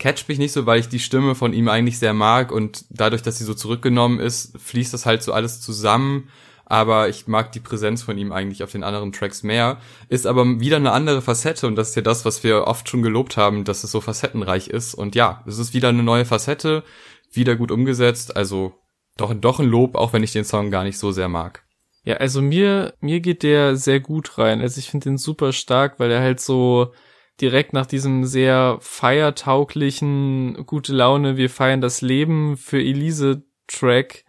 catcht 0.00 0.28
mich 0.28 0.38
nicht 0.38 0.50
so, 0.50 0.66
weil 0.66 0.80
ich 0.80 0.88
die 0.88 0.98
Stimme 0.98 1.36
von 1.36 1.52
ihm 1.52 1.68
eigentlich 1.68 2.00
sehr 2.00 2.12
mag 2.12 2.50
und 2.50 2.84
dadurch, 2.90 3.22
dass 3.22 3.38
sie 3.38 3.44
so 3.44 3.54
zurückgenommen 3.54 4.18
ist, 4.18 4.58
fließt 4.58 4.92
das 4.92 5.06
halt 5.06 5.22
so 5.22 5.32
alles 5.32 5.60
zusammen. 5.60 6.28
Aber 6.72 7.10
ich 7.10 7.26
mag 7.26 7.52
die 7.52 7.60
Präsenz 7.60 8.02
von 8.02 8.16
ihm 8.16 8.32
eigentlich 8.32 8.64
auf 8.64 8.72
den 8.72 8.82
anderen 8.82 9.12
Tracks 9.12 9.42
mehr. 9.42 9.76
Ist 10.08 10.26
aber 10.26 10.58
wieder 10.58 10.76
eine 10.76 10.92
andere 10.92 11.20
Facette 11.20 11.66
und 11.66 11.76
das 11.76 11.90
ist 11.90 11.96
ja 11.96 12.00
das, 12.00 12.24
was 12.24 12.42
wir 12.44 12.66
oft 12.66 12.88
schon 12.88 13.02
gelobt 13.02 13.36
haben, 13.36 13.64
dass 13.64 13.84
es 13.84 13.90
so 13.90 14.00
facettenreich 14.00 14.68
ist. 14.68 14.94
Und 14.94 15.14
ja, 15.14 15.44
es 15.46 15.58
ist 15.58 15.74
wieder 15.74 15.90
eine 15.90 16.02
neue 16.02 16.24
Facette, 16.24 16.82
wieder 17.30 17.56
gut 17.56 17.70
umgesetzt. 17.70 18.34
Also 18.38 18.72
doch, 19.18 19.34
doch 19.34 19.60
ein 19.60 19.66
Lob, 19.68 19.96
auch 19.96 20.14
wenn 20.14 20.22
ich 20.22 20.32
den 20.32 20.46
Song 20.46 20.70
gar 20.70 20.82
nicht 20.82 20.96
so 20.96 21.12
sehr 21.12 21.28
mag. 21.28 21.62
Ja, 22.04 22.16
also 22.16 22.40
mir, 22.40 22.94
mir 23.00 23.20
geht 23.20 23.42
der 23.42 23.76
sehr 23.76 24.00
gut 24.00 24.38
rein. 24.38 24.62
Also 24.62 24.78
ich 24.78 24.88
finde 24.88 25.10
den 25.10 25.18
super 25.18 25.52
stark, 25.52 26.00
weil 26.00 26.10
er 26.10 26.22
halt 26.22 26.40
so 26.40 26.94
direkt 27.38 27.74
nach 27.74 27.84
diesem 27.84 28.24
sehr 28.24 28.78
feiertauglichen, 28.80 30.64
gute 30.64 30.94
Laune, 30.94 31.36
wir 31.36 31.50
feiern 31.50 31.82
das 31.82 32.00
Leben 32.00 32.56
für 32.56 32.78
Elise 32.80 33.42
Track 33.66 34.24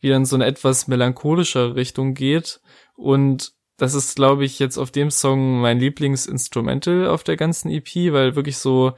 wieder 0.00 0.16
in 0.16 0.24
so 0.24 0.36
eine 0.36 0.46
etwas 0.46 0.88
melancholischer 0.88 1.74
Richtung 1.74 2.14
geht. 2.14 2.60
Und 2.94 3.52
das 3.76 3.94
ist, 3.94 4.16
glaube 4.16 4.44
ich, 4.44 4.58
jetzt 4.58 4.76
auf 4.76 4.90
dem 4.90 5.10
Song 5.10 5.60
mein 5.60 5.78
Lieblingsinstrumental 5.78 7.08
auf 7.08 7.24
der 7.24 7.36
ganzen 7.36 7.70
EP, 7.70 8.12
weil 8.12 8.36
wirklich 8.36 8.58
so 8.58 8.92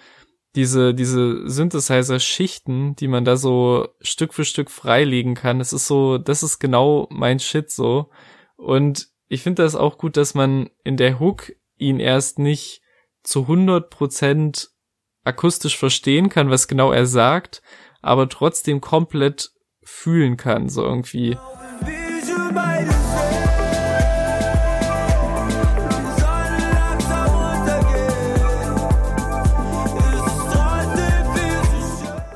diese, 0.55 0.93
diese 0.93 1.49
Synthesizer-Schichten, 1.49 2.97
die 2.97 3.09
man 3.09 3.25
da 3.25 3.37
so 3.37 3.89
Stück 4.01 4.35
für 4.35 4.45
Stück 4.45 4.71
freilegen 4.71 5.35
kann, 5.35 5.59
das 5.59 5.73
ist 5.73 5.87
so, 5.87 6.19
das 6.19 6.43
ist 6.43 6.59
genau 6.59 7.09
mein 7.11 7.39
Shit 7.39 7.71
so. 7.71 8.11
Und 8.57 9.09
ich 9.29 9.43
finde 9.43 9.63
das 9.63 9.75
auch 9.75 9.99
gut, 9.99 10.17
dass 10.17 10.35
man 10.35 10.69
in 10.85 10.97
der 10.97 11.19
Hook 11.19 11.53
ihn 11.79 12.01
erst 12.01 12.39
nicht 12.39 12.83
zu 13.23 13.43
100 13.43 13.89
Prozent 13.89 14.71
akustisch 15.25 15.79
verstehen 15.79 16.29
kann, 16.29 16.51
was 16.51 16.69
genau 16.69 16.93
er 16.93 17.07
sagt, 17.07 17.63
aber 18.03 18.29
trotzdem 18.29 18.81
komplett 18.81 19.53
fühlen 19.85 20.37
kann, 20.37 20.69
so 20.69 20.83
irgendwie. 20.83 21.37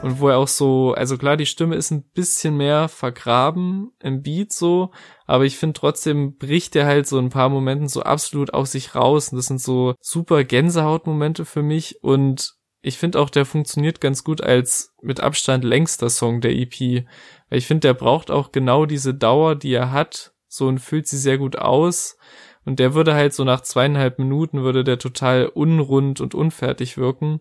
und 0.06 0.20
wo 0.20 0.28
er 0.28 0.38
auch 0.38 0.48
so, 0.48 0.94
also 0.94 1.18
klar, 1.18 1.36
die 1.36 1.46
Stimme 1.46 1.74
ist 1.74 1.90
ein 1.90 2.02
bisschen 2.02 2.56
mehr 2.56 2.88
vergraben 2.88 3.92
im 4.00 4.22
Beat 4.22 4.52
so, 4.52 4.92
aber 5.26 5.44
ich 5.44 5.56
finde 5.56 5.78
trotzdem 5.78 6.36
bricht 6.36 6.76
er 6.76 6.86
halt 6.86 7.06
so 7.06 7.18
ein 7.18 7.28
paar 7.28 7.48
Momenten 7.48 7.88
so 7.88 8.02
absolut 8.02 8.54
aus 8.54 8.72
sich 8.72 8.94
raus 8.94 9.30
und 9.30 9.36
das 9.36 9.46
sind 9.46 9.60
so 9.60 9.94
super 10.00 10.44
Gänsehautmomente 10.44 11.44
für 11.44 11.62
mich 11.62 12.02
und 12.02 12.54
ich 12.86 12.98
finde 12.98 13.18
auch, 13.18 13.30
der 13.30 13.44
funktioniert 13.44 14.00
ganz 14.00 14.22
gut 14.22 14.40
als 14.40 14.94
mit 15.02 15.18
Abstand 15.18 15.64
längster 15.64 16.08
Song 16.08 16.40
der 16.40 16.52
EP, 16.52 17.04
weil 17.50 17.58
ich 17.58 17.66
finde, 17.66 17.88
der 17.88 17.94
braucht 17.94 18.30
auch 18.30 18.52
genau 18.52 18.86
diese 18.86 19.12
Dauer, 19.12 19.56
die 19.56 19.72
er 19.72 19.90
hat, 19.90 20.34
so 20.46 20.68
und 20.68 20.78
füllt 20.78 21.08
sie 21.08 21.18
sehr 21.18 21.36
gut 21.36 21.56
aus. 21.58 22.16
Und 22.64 22.78
der 22.78 22.94
würde 22.94 23.14
halt 23.14 23.34
so 23.34 23.42
nach 23.42 23.62
zweieinhalb 23.62 24.20
Minuten 24.20 24.62
würde 24.62 24.84
der 24.84 25.00
total 25.00 25.46
unrund 25.46 26.20
und 26.20 26.36
unfertig 26.36 26.96
wirken. 26.96 27.40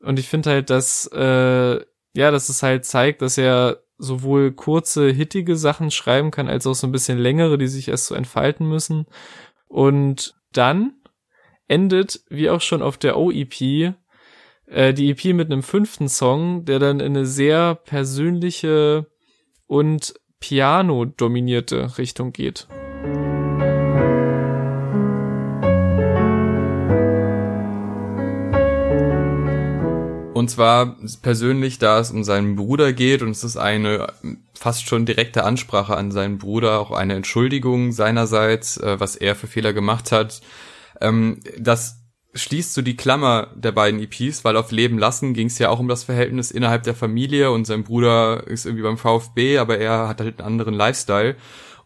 Und 0.00 0.18
ich 0.18 0.30
finde 0.30 0.48
halt, 0.48 0.70
dass, 0.70 1.06
äh, 1.12 1.80
ja, 2.14 2.30
dass 2.30 2.48
es 2.48 2.62
halt 2.62 2.86
zeigt, 2.86 3.20
dass 3.20 3.36
er 3.36 3.82
sowohl 3.98 4.52
kurze, 4.52 5.10
hittige 5.10 5.56
Sachen 5.56 5.90
schreiben 5.90 6.30
kann, 6.30 6.48
als 6.48 6.66
auch 6.66 6.74
so 6.74 6.86
ein 6.86 6.92
bisschen 6.92 7.18
längere, 7.18 7.58
die 7.58 7.68
sich 7.68 7.88
erst 7.88 8.06
so 8.06 8.14
entfalten 8.14 8.66
müssen. 8.66 9.04
Und 9.68 10.34
dann 10.50 10.94
endet, 11.68 12.22
wie 12.30 12.48
auch 12.48 12.62
schon 12.62 12.80
auf 12.80 12.96
der 12.96 13.18
OEP, 13.18 13.94
äh, 14.66 14.94
die 14.94 15.10
EP 15.10 15.34
mit 15.34 15.50
einem 15.50 15.62
fünften 15.62 16.08
Song, 16.08 16.64
der 16.64 16.78
dann 16.78 17.00
in 17.00 17.16
eine 17.16 17.26
sehr 17.26 17.74
persönliche 17.74 19.06
und 19.66 20.14
Piano-dominierte 20.40 21.98
Richtung 21.98 22.32
geht. 22.32 22.66
Und 30.42 30.48
zwar 30.48 30.96
persönlich, 31.22 31.78
da 31.78 32.00
es 32.00 32.10
um 32.10 32.24
seinen 32.24 32.56
Bruder 32.56 32.92
geht 32.92 33.22
und 33.22 33.30
es 33.30 33.44
ist 33.44 33.56
eine 33.56 34.08
fast 34.54 34.88
schon 34.88 35.06
direkte 35.06 35.44
Ansprache 35.44 35.96
an 35.96 36.10
seinen 36.10 36.38
Bruder, 36.38 36.80
auch 36.80 36.90
eine 36.90 37.14
Entschuldigung 37.14 37.92
seinerseits, 37.92 38.76
äh, 38.76 38.98
was 38.98 39.14
er 39.14 39.36
für 39.36 39.46
Fehler 39.46 39.72
gemacht 39.72 40.10
hat. 40.10 40.40
Ähm, 41.00 41.38
das 41.58 42.01
schließt 42.34 42.72
so 42.72 42.82
die 42.82 42.96
Klammer 42.96 43.48
der 43.54 43.72
beiden 43.72 44.00
EPs, 44.00 44.44
weil 44.44 44.56
auf 44.56 44.72
Leben 44.72 44.98
lassen 44.98 45.34
ging 45.34 45.48
es 45.48 45.58
ja 45.58 45.68
auch 45.68 45.78
um 45.78 45.88
das 45.88 46.04
Verhältnis 46.04 46.50
innerhalb 46.50 46.82
der 46.82 46.94
Familie 46.94 47.50
und 47.50 47.66
sein 47.66 47.84
Bruder 47.84 48.46
ist 48.46 48.64
irgendwie 48.64 48.84
beim 48.84 48.96
VfB, 48.96 49.58
aber 49.58 49.78
er 49.78 50.08
hat 50.08 50.20
halt 50.20 50.38
einen 50.38 50.46
anderen 50.46 50.74
Lifestyle. 50.74 51.36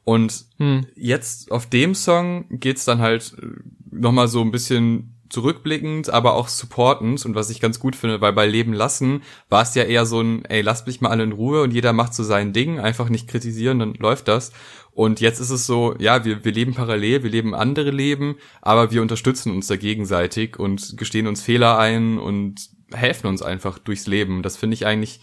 Und 0.05 0.45
hm. 0.59 0.87
jetzt 0.95 1.51
auf 1.51 1.69
dem 1.69 1.97
Song 1.97 2.47
geht's 2.49 2.85
dann 2.85 3.01
halt 3.01 3.35
äh, 3.43 3.47
nochmal 3.91 4.29
so 4.29 4.41
ein 4.41 4.53
bisschen 4.53 5.16
zurückblickend, 5.29 6.11
aber 6.11 6.35
auch 6.35 6.49
supportend 6.49 7.25
und 7.25 7.35
was 7.35 7.51
ich 7.51 7.61
ganz 7.61 7.81
gut 7.81 7.97
finde, 7.97 8.21
weil 8.21 8.33
bei 8.33 8.47
Leben 8.47 8.73
lassen 8.73 9.23
war 9.49 9.63
es 9.63 9.75
ja 9.75 9.83
eher 9.85 10.07
so 10.07 10.21
ein, 10.21 10.45
ey, 10.45 10.63
lasst 10.63 10.87
mich 10.87 11.01
mal 11.01 11.11
alle 11.11 11.25
in 11.25 11.33
Ruhe 11.33 11.63
und 11.63 11.73
jeder 11.73 11.93
macht 11.93 12.15
so 12.15 12.23
sein 12.23 12.53
Ding, 12.53 12.79
einfach 12.79 13.09
nicht 13.09 13.29
kritisieren, 13.29 13.79
dann 13.79 13.95
läuft 13.95 14.29
das. 14.29 14.53
Und 14.93 15.21
jetzt 15.21 15.41
ist 15.41 15.51
es 15.51 15.67
so, 15.67 15.95
ja, 15.99 16.25
wir, 16.25 16.45
wir 16.45 16.53
leben 16.53 16.75
parallel, 16.75 17.23
wir 17.23 17.31
leben 17.31 17.55
andere 17.55 17.91
Leben, 17.91 18.37
aber 18.63 18.91
wir 18.93 19.03
unterstützen 19.03 19.53
uns 19.53 19.67
da 19.67 19.77
gegenseitig 19.77 20.59
und 20.59 20.97
gestehen 20.97 21.27
uns 21.27 21.43
Fehler 21.43 21.79
ein 21.79 22.19
und 22.19 22.71
helfen 22.93 23.27
uns 23.27 23.43
einfach 23.43 23.79
durchs 23.79 24.07
Leben. 24.07 24.43
Das 24.43 24.57
finde 24.57 24.75
ich 24.75 24.87
eigentlich 24.87 25.21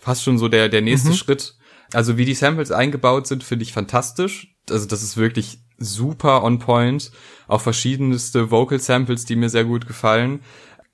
fast 0.00 0.24
schon 0.24 0.38
so 0.38 0.48
der, 0.48 0.68
der 0.68 0.82
nächste 0.82 1.10
mhm. 1.10 1.14
Schritt. 1.14 1.54
Also 1.92 2.18
wie 2.18 2.24
die 2.24 2.34
Samples 2.34 2.70
eingebaut 2.70 3.26
sind, 3.26 3.44
finde 3.44 3.62
ich 3.62 3.72
fantastisch. 3.72 4.56
Also 4.68 4.86
das 4.86 5.02
ist 5.02 5.16
wirklich 5.16 5.60
super 5.78 6.42
on 6.44 6.58
point. 6.58 7.10
Auch 7.46 7.60
verschiedenste 7.60 8.50
Vocal 8.50 8.80
Samples, 8.80 9.24
die 9.24 9.36
mir 9.36 9.48
sehr 9.48 9.64
gut 9.64 9.86
gefallen. 9.86 10.40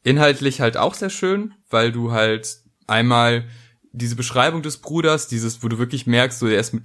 Inhaltlich 0.03 0.61
halt 0.61 0.77
auch 0.77 0.95
sehr 0.95 1.11
schön, 1.11 1.55
weil 1.71 1.91
du 1.91 2.13
halt 2.13 2.59
einmal 2.87 3.45
diese 3.93 4.17
Beschreibung 4.17 4.63
des 4.63 4.79
Bruders, 4.79 5.29
dieses, 5.29 5.63
wo 5.63 5.69
du 5.69 5.79
wirklich 5.79 6.07
merkst, 6.07 6.39
so 6.39 6.47
er 6.47 6.61
ist 6.61 6.77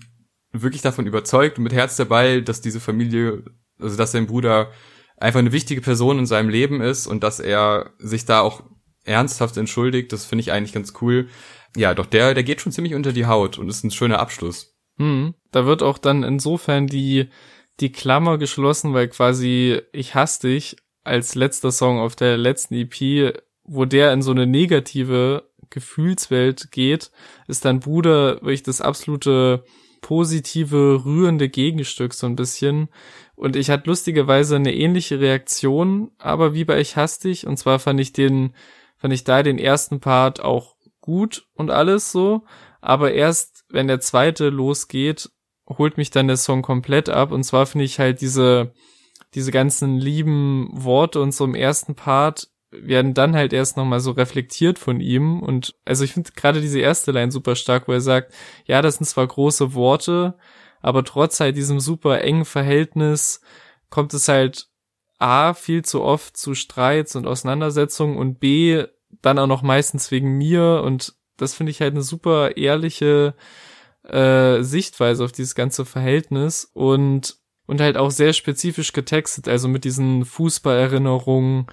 wirklich 0.51 0.81
davon 0.81 1.07
überzeugt 1.07 1.57
und 1.57 1.63
mit 1.63 1.73
Herz 1.73 1.95
dabei, 1.95 2.39
dass 2.41 2.61
diese 2.61 2.79
Familie, 2.79 3.43
also 3.79 3.97
dass 3.97 4.11
sein 4.11 4.27
Bruder 4.27 4.71
einfach 5.17 5.39
eine 5.39 5.51
wichtige 5.51 5.81
Person 5.81 6.19
in 6.19 6.25
seinem 6.25 6.49
Leben 6.49 6.81
ist 6.81 7.07
und 7.07 7.23
dass 7.23 7.39
er 7.39 7.91
sich 7.99 8.25
da 8.25 8.39
auch 8.39 8.63
ernsthaft 9.03 9.57
entschuldigt. 9.57 10.13
Das 10.13 10.25
finde 10.25 10.41
ich 10.41 10.51
eigentlich 10.51 10.73
ganz 10.73 10.93
cool. 11.01 11.27
Ja, 11.75 11.93
doch 11.93 12.05
der, 12.05 12.33
der 12.33 12.43
geht 12.43 12.61
schon 12.61 12.71
ziemlich 12.71 12.95
unter 12.95 13.11
die 13.11 13.25
Haut 13.25 13.57
und 13.57 13.69
ist 13.69 13.83
ein 13.83 13.91
schöner 13.91 14.19
Abschluss. 14.19 14.75
Hm, 14.97 15.33
da 15.51 15.65
wird 15.65 15.83
auch 15.83 15.97
dann 15.97 16.23
insofern 16.23 16.87
die 16.87 17.29
die 17.79 17.91
Klammer 17.91 18.37
geschlossen, 18.37 18.93
weil 18.93 19.07
quasi 19.07 19.81
Ich 19.91 20.15
hasse 20.15 20.47
dich 20.47 20.77
als 21.03 21.35
letzter 21.35 21.71
Song 21.71 21.99
auf 21.99 22.15
der 22.15 22.37
letzten 22.37 22.75
EP, 22.75 23.41
wo 23.63 23.85
der 23.85 24.13
in 24.13 24.21
so 24.21 24.31
eine 24.31 24.47
negative 24.47 25.49
Gefühlswelt 25.69 26.71
geht, 26.71 27.11
ist 27.47 27.65
dein 27.65 27.79
Bruder 27.79 28.41
wirklich 28.41 28.63
das 28.63 28.81
absolute 28.81 29.63
positive, 30.01 31.03
rührende 31.05 31.49
Gegenstück 31.49 32.13
so 32.13 32.25
ein 32.25 32.35
bisschen. 32.35 32.89
Und 33.35 33.55
ich 33.55 33.69
hatte 33.69 33.89
lustigerweise 33.89 34.55
eine 34.55 34.73
ähnliche 34.73 35.19
Reaktion, 35.19 36.11
aber 36.17 36.53
wie 36.53 36.65
bei 36.65 36.79
Ich 36.79 36.95
dich. 37.23 37.47
Und 37.47 37.57
zwar 37.57 37.79
fand 37.79 37.99
ich 37.99 38.13
den, 38.13 38.53
fand 38.97 39.13
ich 39.13 39.23
da 39.23 39.43
den 39.43 39.59
ersten 39.59 39.99
Part 39.99 40.41
auch 40.41 40.75
gut 41.01 41.47
und 41.53 41.69
alles 41.69 42.11
so. 42.11 42.43
Aber 42.81 43.13
erst, 43.13 43.65
wenn 43.69 43.87
der 43.87 43.99
zweite 43.99 44.49
losgeht, 44.49 45.29
holt 45.69 45.97
mich 45.97 46.09
dann 46.09 46.27
der 46.27 46.37
Song 46.37 46.61
komplett 46.61 47.09
ab. 47.09 47.31
Und 47.31 47.43
zwar 47.43 47.65
finde 47.65 47.85
ich 47.85 47.99
halt 47.99 48.21
diese, 48.21 48.73
diese 49.35 49.51
ganzen 49.51 49.97
lieben 49.97 50.69
Worte 50.73 51.21
und 51.21 51.33
so 51.33 51.45
im 51.45 51.55
ersten 51.55 51.95
Part 51.95 52.49
werden 52.71 53.13
dann 53.13 53.35
halt 53.35 53.51
erst 53.51 53.77
nochmal 53.77 53.99
so 53.99 54.11
reflektiert 54.11 54.77
von 54.79 54.99
ihm. 54.99 55.41
Und 55.41 55.75
also 55.85 56.03
ich 56.03 56.13
finde 56.13 56.31
gerade 56.35 56.61
diese 56.61 56.79
erste 56.79 57.11
Line 57.11 57.31
super 57.31 57.55
stark, 57.55 57.87
wo 57.87 57.93
er 57.93 58.01
sagt, 58.01 58.33
ja, 58.65 58.81
das 58.81 58.95
sind 58.95 59.05
zwar 59.05 59.25
große 59.27 59.73
Worte, 59.73 60.35
aber 60.81 61.03
trotz 61.03 61.39
halt 61.39 61.57
diesem 61.57 61.79
super 61.79 62.21
engen 62.21 62.45
Verhältnis 62.45 63.41
kommt 63.89 64.13
es 64.13 64.27
halt 64.27 64.67
A, 65.17 65.53
viel 65.53 65.83
zu 65.83 66.01
oft 66.01 66.37
zu 66.37 66.53
Streits 66.53 67.15
und 67.15 67.27
Auseinandersetzungen 67.27 68.17
und 68.17 68.39
B, 68.39 68.85
dann 69.21 69.39
auch 69.39 69.47
noch 69.47 69.63
meistens 69.63 70.11
wegen 70.11 70.37
mir 70.37 70.81
und 70.85 71.15
das 71.37 71.53
finde 71.53 71.71
ich 71.71 71.81
halt 71.81 71.93
eine 71.93 72.03
super 72.03 72.57
ehrliche 72.57 73.33
äh, 74.13 74.63
Sichtweise 74.63 75.23
auf 75.23 75.31
dieses 75.31 75.55
ganze 75.55 75.85
Verhältnis 75.85 76.69
und 76.73 77.39
und 77.69 77.81
halt 77.81 77.97
auch 77.97 78.09
sehr 78.09 78.33
spezifisch 78.33 78.93
getextet, 78.93 79.47
also 79.47 79.67
mit 79.67 79.83
diesen 79.83 80.25
Fußballerinnerungen, 80.25 81.67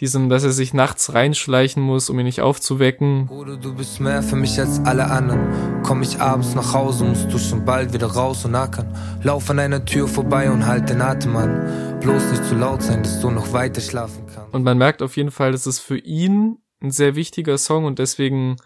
diesem, 0.00 0.30
dass 0.30 0.44
er 0.44 0.50
sich 0.50 0.72
nachts 0.72 1.12
reinschleichen 1.12 1.82
muss, 1.82 2.08
um 2.08 2.18
ihn 2.18 2.24
nicht 2.24 2.40
aufzuwecken. 2.40 3.26
Bruder, 3.26 3.58
du 3.58 3.74
bist 3.74 4.00
mehr 4.00 4.22
für 4.22 4.36
mich 4.36 4.58
als 4.58 4.80
alle 4.86 5.10
anderen. 5.10 5.82
Komm 5.82 6.00
ich 6.00 6.20
abends 6.20 6.54
nach 6.54 6.72
Hause, 6.72 7.04
musst 7.04 7.30
du 7.30 7.38
schon 7.38 7.66
bald 7.66 7.92
wieder 7.92 8.06
raus 8.06 8.46
und 8.46 8.54
ackern. 8.54 8.96
Lauf 9.22 9.50
an 9.50 9.58
einer 9.58 9.84
Tür 9.84 10.08
vorbei 10.08 10.50
und 10.50 10.66
halt 10.66 10.88
den 10.88 11.02
Atem 11.02 11.36
an. 11.36 11.98
Bloß 12.00 12.30
nicht 12.30 12.46
zu 12.46 12.54
laut 12.54 12.82
sein, 12.82 13.02
dass 13.02 13.20
du 13.20 13.30
noch 13.30 13.52
weiter 13.52 13.82
schlafen 13.82 14.24
kannst. 14.34 14.54
Und 14.54 14.62
man 14.62 14.78
merkt 14.78 15.02
auf 15.02 15.18
jeden 15.18 15.30
Fall, 15.30 15.52
dass 15.52 15.66
es 15.66 15.78
für 15.78 15.98
ihn 15.98 16.56
ein 16.80 16.90
sehr 16.90 17.14
wichtiger 17.14 17.58
Song 17.58 17.84
und 17.84 17.98
deswegen 17.98 18.56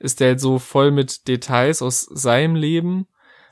ist 0.00 0.20
der 0.20 0.28
halt 0.28 0.40
so 0.40 0.58
voll 0.58 0.90
mit 0.90 1.28
Details 1.28 1.82
aus 1.82 2.02
seinem 2.02 2.56
Leben. 2.56 3.06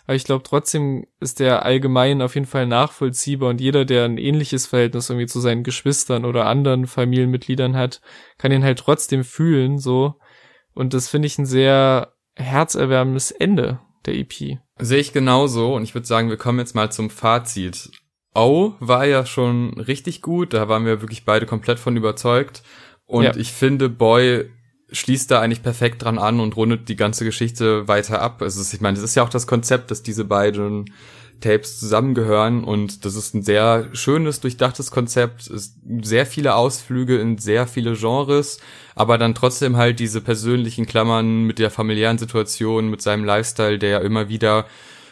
Aber 0.06 0.14
ich 0.14 0.24
glaube 0.24 0.42
trotzdem 0.42 1.06
ist 1.20 1.38
der 1.38 1.66
allgemein 1.66 2.22
auf 2.22 2.34
jeden 2.34 2.46
Fall 2.46 2.66
nachvollziehbar 2.66 3.50
und 3.50 3.60
jeder, 3.60 3.84
der 3.84 4.06
ein 4.06 4.16
ähnliches 4.16 4.66
Verhältnis 4.66 5.10
irgendwie 5.10 5.26
zu 5.26 5.38
seinen 5.38 5.62
Geschwistern 5.62 6.24
oder 6.24 6.46
anderen 6.46 6.86
Familienmitgliedern 6.86 7.76
hat, 7.76 8.00
kann 8.38 8.50
ihn 8.50 8.64
halt 8.64 8.78
trotzdem 8.78 9.22
fühlen, 9.22 9.78
so. 9.78 10.14
Und 10.72 10.94
das 10.94 11.08
finde 11.08 11.26
ich 11.26 11.36
ein 11.38 11.44
sehr 11.44 12.14
herzerwärmendes 12.36 13.32
Ende 13.32 13.80
der 14.06 14.14
EP. 14.14 14.58
Sehe 14.78 14.98
ich 14.98 15.12
genauso 15.12 15.74
und 15.74 15.82
ich 15.82 15.94
würde 15.94 16.06
sagen, 16.06 16.30
wir 16.30 16.38
kommen 16.38 16.58
jetzt 16.58 16.74
mal 16.74 16.90
zum 16.90 17.10
Fazit. 17.10 17.90
Oh 18.34 18.72
war 18.80 19.04
ja 19.04 19.26
schon 19.26 19.74
richtig 19.74 20.22
gut, 20.22 20.54
da 20.54 20.68
waren 20.68 20.86
wir 20.86 21.02
wirklich 21.02 21.26
beide 21.26 21.44
komplett 21.44 21.78
von 21.78 21.96
überzeugt. 21.96 22.62
Und 23.04 23.24
ja. 23.24 23.36
ich 23.36 23.52
finde, 23.52 23.90
Boy 23.90 24.50
schließt 24.90 25.30
da 25.30 25.40
eigentlich 25.40 25.62
perfekt 25.62 26.02
dran 26.02 26.18
an 26.18 26.40
und 26.40 26.56
rundet 26.56 26.88
die 26.88 26.96
ganze 26.96 27.24
Geschichte 27.24 27.88
weiter 27.88 28.22
ab. 28.22 28.42
Also 28.42 28.62
ich 28.74 28.80
meine, 28.80 28.96
das 28.96 29.04
ist 29.04 29.14
ja 29.14 29.22
auch 29.22 29.28
das 29.28 29.46
Konzept, 29.46 29.90
dass 29.90 30.02
diese 30.02 30.24
beiden 30.24 30.86
Tapes 31.40 31.78
zusammengehören 31.78 32.64
und 32.64 33.04
das 33.04 33.14
ist 33.14 33.34
ein 33.34 33.42
sehr 33.42 33.88
schönes, 33.92 34.40
durchdachtes 34.40 34.90
Konzept, 34.90 35.46
ist 35.46 35.76
sehr 36.02 36.26
viele 36.26 36.54
Ausflüge 36.54 37.18
in 37.18 37.38
sehr 37.38 37.66
viele 37.66 37.94
Genres, 37.94 38.58
aber 38.94 39.18
dann 39.18 39.34
trotzdem 39.34 39.76
halt 39.76 40.00
diese 40.00 40.20
persönlichen 40.20 40.86
Klammern 40.86 41.44
mit 41.44 41.58
der 41.58 41.70
familiären 41.70 42.18
Situation, 42.18 42.90
mit 42.90 43.02
seinem 43.02 43.24
Lifestyle, 43.24 43.78
der 43.78 43.90
ja 43.90 43.98
immer 43.98 44.28
wieder 44.28 44.66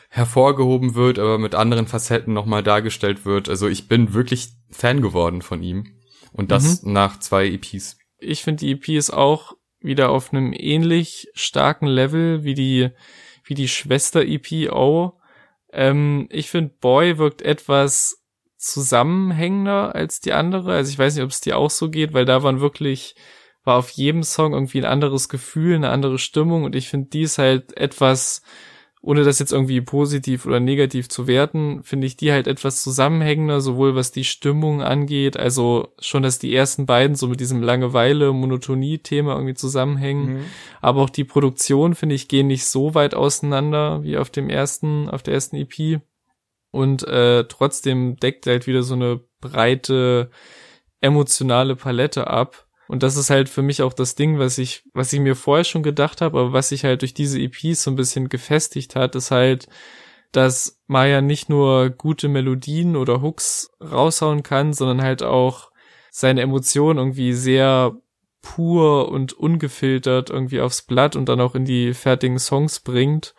hervorgehoben 0.09 0.95
wird, 0.95 1.19
aber 1.19 1.39
mit 1.39 1.55
anderen 1.55 1.87
Facetten 1.87 2.33
nochmal 2.33 2.63
dargestellt 2.63 3.25
wird. 3.25 3.49
Also 3.49 3.69
ich 3.69 3.87
bin 3.87 4.15
wirklich 4.15 4.49
Fan 4.71 5.03
geworden 5.03 5.43
von 5.43 5.63
ihm 5.63 6.01
und 6.33 6.51
das 6.51 6.83
mhm. 6.83 6.93
nach 6.93 7.21
zwei 7.21 7.47
EPs. 7.47 7.99
Ich 8.19 8.43
finde 8.43 8.61
die 8.61 8.73
EP 8.73 8.89
ist 8.89 9.13
auch 9.13 9.56
wieder 9.81 10.11
auf 10.11 10.33
einem 10.33 10.53
ähnlich 10.53 11.29
starken 11.35 11.87
Level 11.87 12.45
wie 12.45 12.55
die, 12.55 12.91
wie 13.45 13.55
die 13.55 13.69
Schwester-EP 13.69 14.71
auch. 14.71 15.15
Ähm, 15.73 16.29
ich 16.31 16.51
finde, 16.51 16.75
Boy 16.81 17.19
wirkt 17.19 17.43
etwas 17.43 18.25
zusammenhängender 18.57 19.95
als 19.95 20.21
die 20.21 20.33
andere. 20.33 20.73
Also 20.75 20.91
ich 20.91 20.99
weiß 20.99 21.15
nicht, 21.15 21.25
ob 21.25 21.31
es 21.31 21.41
dir 21.41 21.57
auch 21.57 21.71
so 21.71 21.91
geht, 21.91 22.15
weil 22.15 22.25
da 22.25 22.43
waren 22.43 22.61
wirklich, 22.61 23.15
war 23.65 23.77
auf 23.77 23.91
jedem 23.91 24.23
Song 24.23 24.53
irgendwie 24.53 24.79
ein 24.79 24.85
anderes 24.85 25.29
Gefühl, 25.29 25.77
eine 25.77 25.91
andere 25.91 26.19
Stimmung 26.19 26.65
und 26.65 26.75
ich 26.75 26.89
finde, 26.89 27.11
die 27.11 27.23
ist 27.23 27.39
halt 27.39 27.77
etwas 27.77 28.43
ohne 29.07 29.23
das 29.23 29.39
jetzt 29.39 29.53
irgendwie 29.53 29.81
positiv 29.81 30.47
oder 30.47 30.59
negativ 30.59 31.09
zu 31.09 31.29
werten, 31.29 31.85
finde 31.85 32.09
ich 32.09 32.17
die 32.17 32.33
halt 32.33 32.49
etwas 32.49 32.83
zusammenhängender, 32.83 33.61
sowohl 33.61 33.95
was 33.95 34.11
die 34.11 34.25
Stimmung 34.25 34.83
angeht, 34.83 35.37
also 35.37 35.95
schon, 36.01 36.25
dass 36.25 36.41
die 36.41 36.53
ersten 36.53 36.87
beiden 36.87 37.15
so 37.15 37.29
mit 37.29 37.39
diesem 37.39 37.63
Langeweile, 37.63 38.33
Monotonie-Thema 38.33 39.35
irgendwie 39.35 39.55
zusammenhängen, 39.55 40.39
mhm. 40.39 40.45
aber 40.81 41.03
auch 41.03 41.11
die 41.11 41.23
Produktion, 41.23 41.95
finde 41.95 42.17
ich, 42.17 42.27
gehen 42.27 42.49
nicht 42.49 42.65
so 42.65 42.97
weit 42.97 43.15
auseinander 43.15 44.03
wie 44.03 44.17
auf 44.17 44.29
dem 44.29 44.51
ersten, 44.51 45.09
auf 45.09 45.23
der 45.23 45.35
ersten 45.35 45.55
EP 45.55 46.01
und 46.73 47.07
äh, 47.07 47.45
trotzdem 47.45 48.17
deckt 48.17 48.49
halt 48.49 48.67
wieder 48.67 48.83
so 48.83 48.95
eine 48.95 49.21
breite 49.41 50.31
emotionale 51.01 51.77
Palette 51.77 52.27
ab 52.27 52.66
und 52.89 53.03
das 53.03 53.17
ist 53.17 53.31
halt 53.31 53.49
für 53.49 53.63
mich 53.63 53.83
auch 53.83 53.93
das 53.93 54.15
Ding, 54.15 54.39
was 54.39 54.59
ich, 54.59 54.85
was 54.93 55.13
ich 55.13 55.21
mir 55.21 55.35
vorher 55.35 55.65
schon 55.65 55.83
gedacht 55.83 56.21
habe, 56.21 56.39
aber 56.39 56.53
was 56.53 56.69
sich 56.69 56.85
halt 56.85 57.03
durch 57.03 57.15
diese 57.15 57.41
EPs 57.41 57.83
so 57.83 57.91
ein 57.91 57.97
bisschen 57.97 58.29
gefestigt 58.29 58.95
hat, 58.95 59.15
ist 59.15 59.31
halt, 59.31 59.69
dass 60.33 60.81
Maya 60.87 61.21
nicht 61.21 61.49
nur 61.49 61.91
gute 61.91 62.29
Melodien 62.29 62.97
oder 62.97 63.23
Hooks 63.23 63.71
raushauen 63.81 64.43
kann, 64.43 64.73
sondern 64.73 65.03
halt 65.03 65.23
auch 65.23 65.71
seine 66.11 66.43
Emotionen 66.43 66.99
irgendwie 66.99 67.33
sehr 67.33 67.97
pur 68.43 69.09
und 69.09 69.33
ungefiltert 69.33 70.31
irgendwie 70.31 70.61
aufs 70.61 70.83
Blatt 70.83 71.17
und 71.17 71.29
dann 71.29 71.41
auch 71.41 71.55
in 71.55 71.65
die 71.65 71.95
fertigen 71.95 72.39
Songs 72.39 72.81
bringt. 72.81 73.35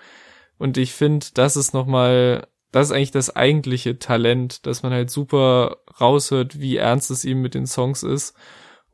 Und 0.57 0.77
ich 0.77 0.93
finde, 0.93 1.27
das 1.33 1.55
ist 1.55 1.73
nochmal, 1.73 2.47
das 2.71 2.87
ist 2.87 2.95
eigentlich 2.95 3.11
das 3.11 3.35
eigentliche 3.35 3.99
Talent, 3.99 4.65
dass 4.65 4.83
man 4.83 4.91
halt 4.91 5.09
super 5.09 5.77
raushört, 6.01 6.59
wie 6.59 6.77
ernst 6.77 7.09
es 7.09 7.25
ihm 7.25 7.41
mit 7.41 7.53
den 7.53 7.67
Songs 7.67 8.03
ist. 8.03 8.35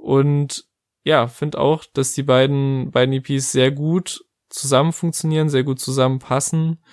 Und 0.04 0.66
ja, 1.06 1.28
finde 1.28 1.60
auch, 1.60 1.86
dass 1.86 2.12
die 2.12 2.24
beiden, 2.24 2.92
beiden 2.92 3.14
EPs 3.14 3.54
sehr 3.54 3.72
gut 3.72 4.26
zusammen 4.50 4.92
funktionieren, 4.92 5.48
sehr 5.48 5.64
gut 5.64 5.80
zusammenpassen. 5.80 6.84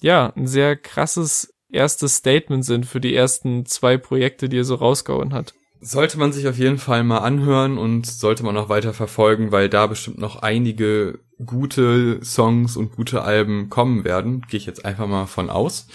Ja, 0.00 0.32
ein 0.34 0.46
sehr 0.46 0.74
krasses 0.74 1.54
erstes 1.70 2.16
Statement 2.16 2.64
sind 2.64 2.86
für 2.86 3.00
die 3.00 3.14
ersten 3.14 3.66
zwei 3.66 3.98
Projekte, 3.98 4.48
die 4.48 4.60
er 4.60 4.64
so 4.64 4.76
rausgehauen 4.76 5.34
hat. 5.34 5.52
Sollte 5.80 6.18
man 6.18 6.32
sich 6.32 6.48
auf 6.48 6.56
jeden 6.56 6.78
Fall 6.78 7.04
mal 7.04 7.18
anhören 7.18 7.76
und 7.76 8.06
sollte 8.06 8.44
man 8.44 8.56
auch 8.56 8.70
weiter 8.70 8.94
verfolgen, 8.94 9.52
weil 9.52 9.68
da 9.68 9.86
bestimmt 9.86 10.18
noch 10.18 10.36
einige 10.36 11.18
gute 11.44 12.24
Songs 12.24 12.78
und 12.78 12.96
gute 12.96 13.22
Alben 13.22 13.68
kommen 13.68 14.04
werden. 14.04 14.46
Gehe 14.48 14.56
ich 14.56 14.66
jetzt 14.66 14.86
einfach 14.86 15.06
mal 15.06 15.26
von 15.26 15.50
aus. 15.50 15.86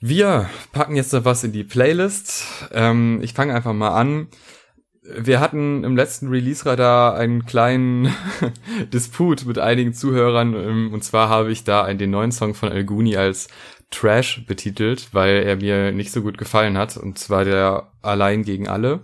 Wir 0.00 0.48
packen 0.70 0.94
jetzt 0.94 1.12
noch 1.12 1.24
was 1.24 1.42
in 1.42 1.50
die 1.50 1.64
Playlist. 1.64 2.44
Ähm, 2.70 3.18
ich 3.20 3.32
fange 3.32 3.52
einfach 3.52 3.72
mal 3.72 3.90
an 3.90 4.28
wir 5.14 5.40
hatten 5.40 5.84
im 5.84 5.96
letzten 5.96 6.28
Release-Radar 6.28 7.16
einen 7.16 7.46
kleinen 7.46 8.14
Disput 8.92 9.46
mit 9.46 9.58
einigen 9.58 9.94
Zuhörern. 9.94 10.54
Ähm, 10.54 10.92
und 10.92 11.04
zwar 11.04 11.28
habe 11.28 11.52
ich 11.52 11.64
da 11.64 11.92
den 11.92 12.10
neuen 12.10 12.32
Song 12.32 12.54
von 12.54 12.70
El 12.70 12.84
Guni 12.84 13.16
als 13.16 13.48
Trash 13.90 14.44
betitelt, 14.46 15.08
weil 15.12 15.42
er 15.44 15.56
mir 15.56 15.92
nicht 15.92 16.12
so 16.12 16.22
gut 16.22 16.38
gefallen 16.38 16.76
hat. 16.76 16.96
Und 16.96 17.18
zwar 17.18 17.44
der 17.44 17.92
Allein 18.02 18.42
gegen 18.42 18.68
alle. 18.68 19.00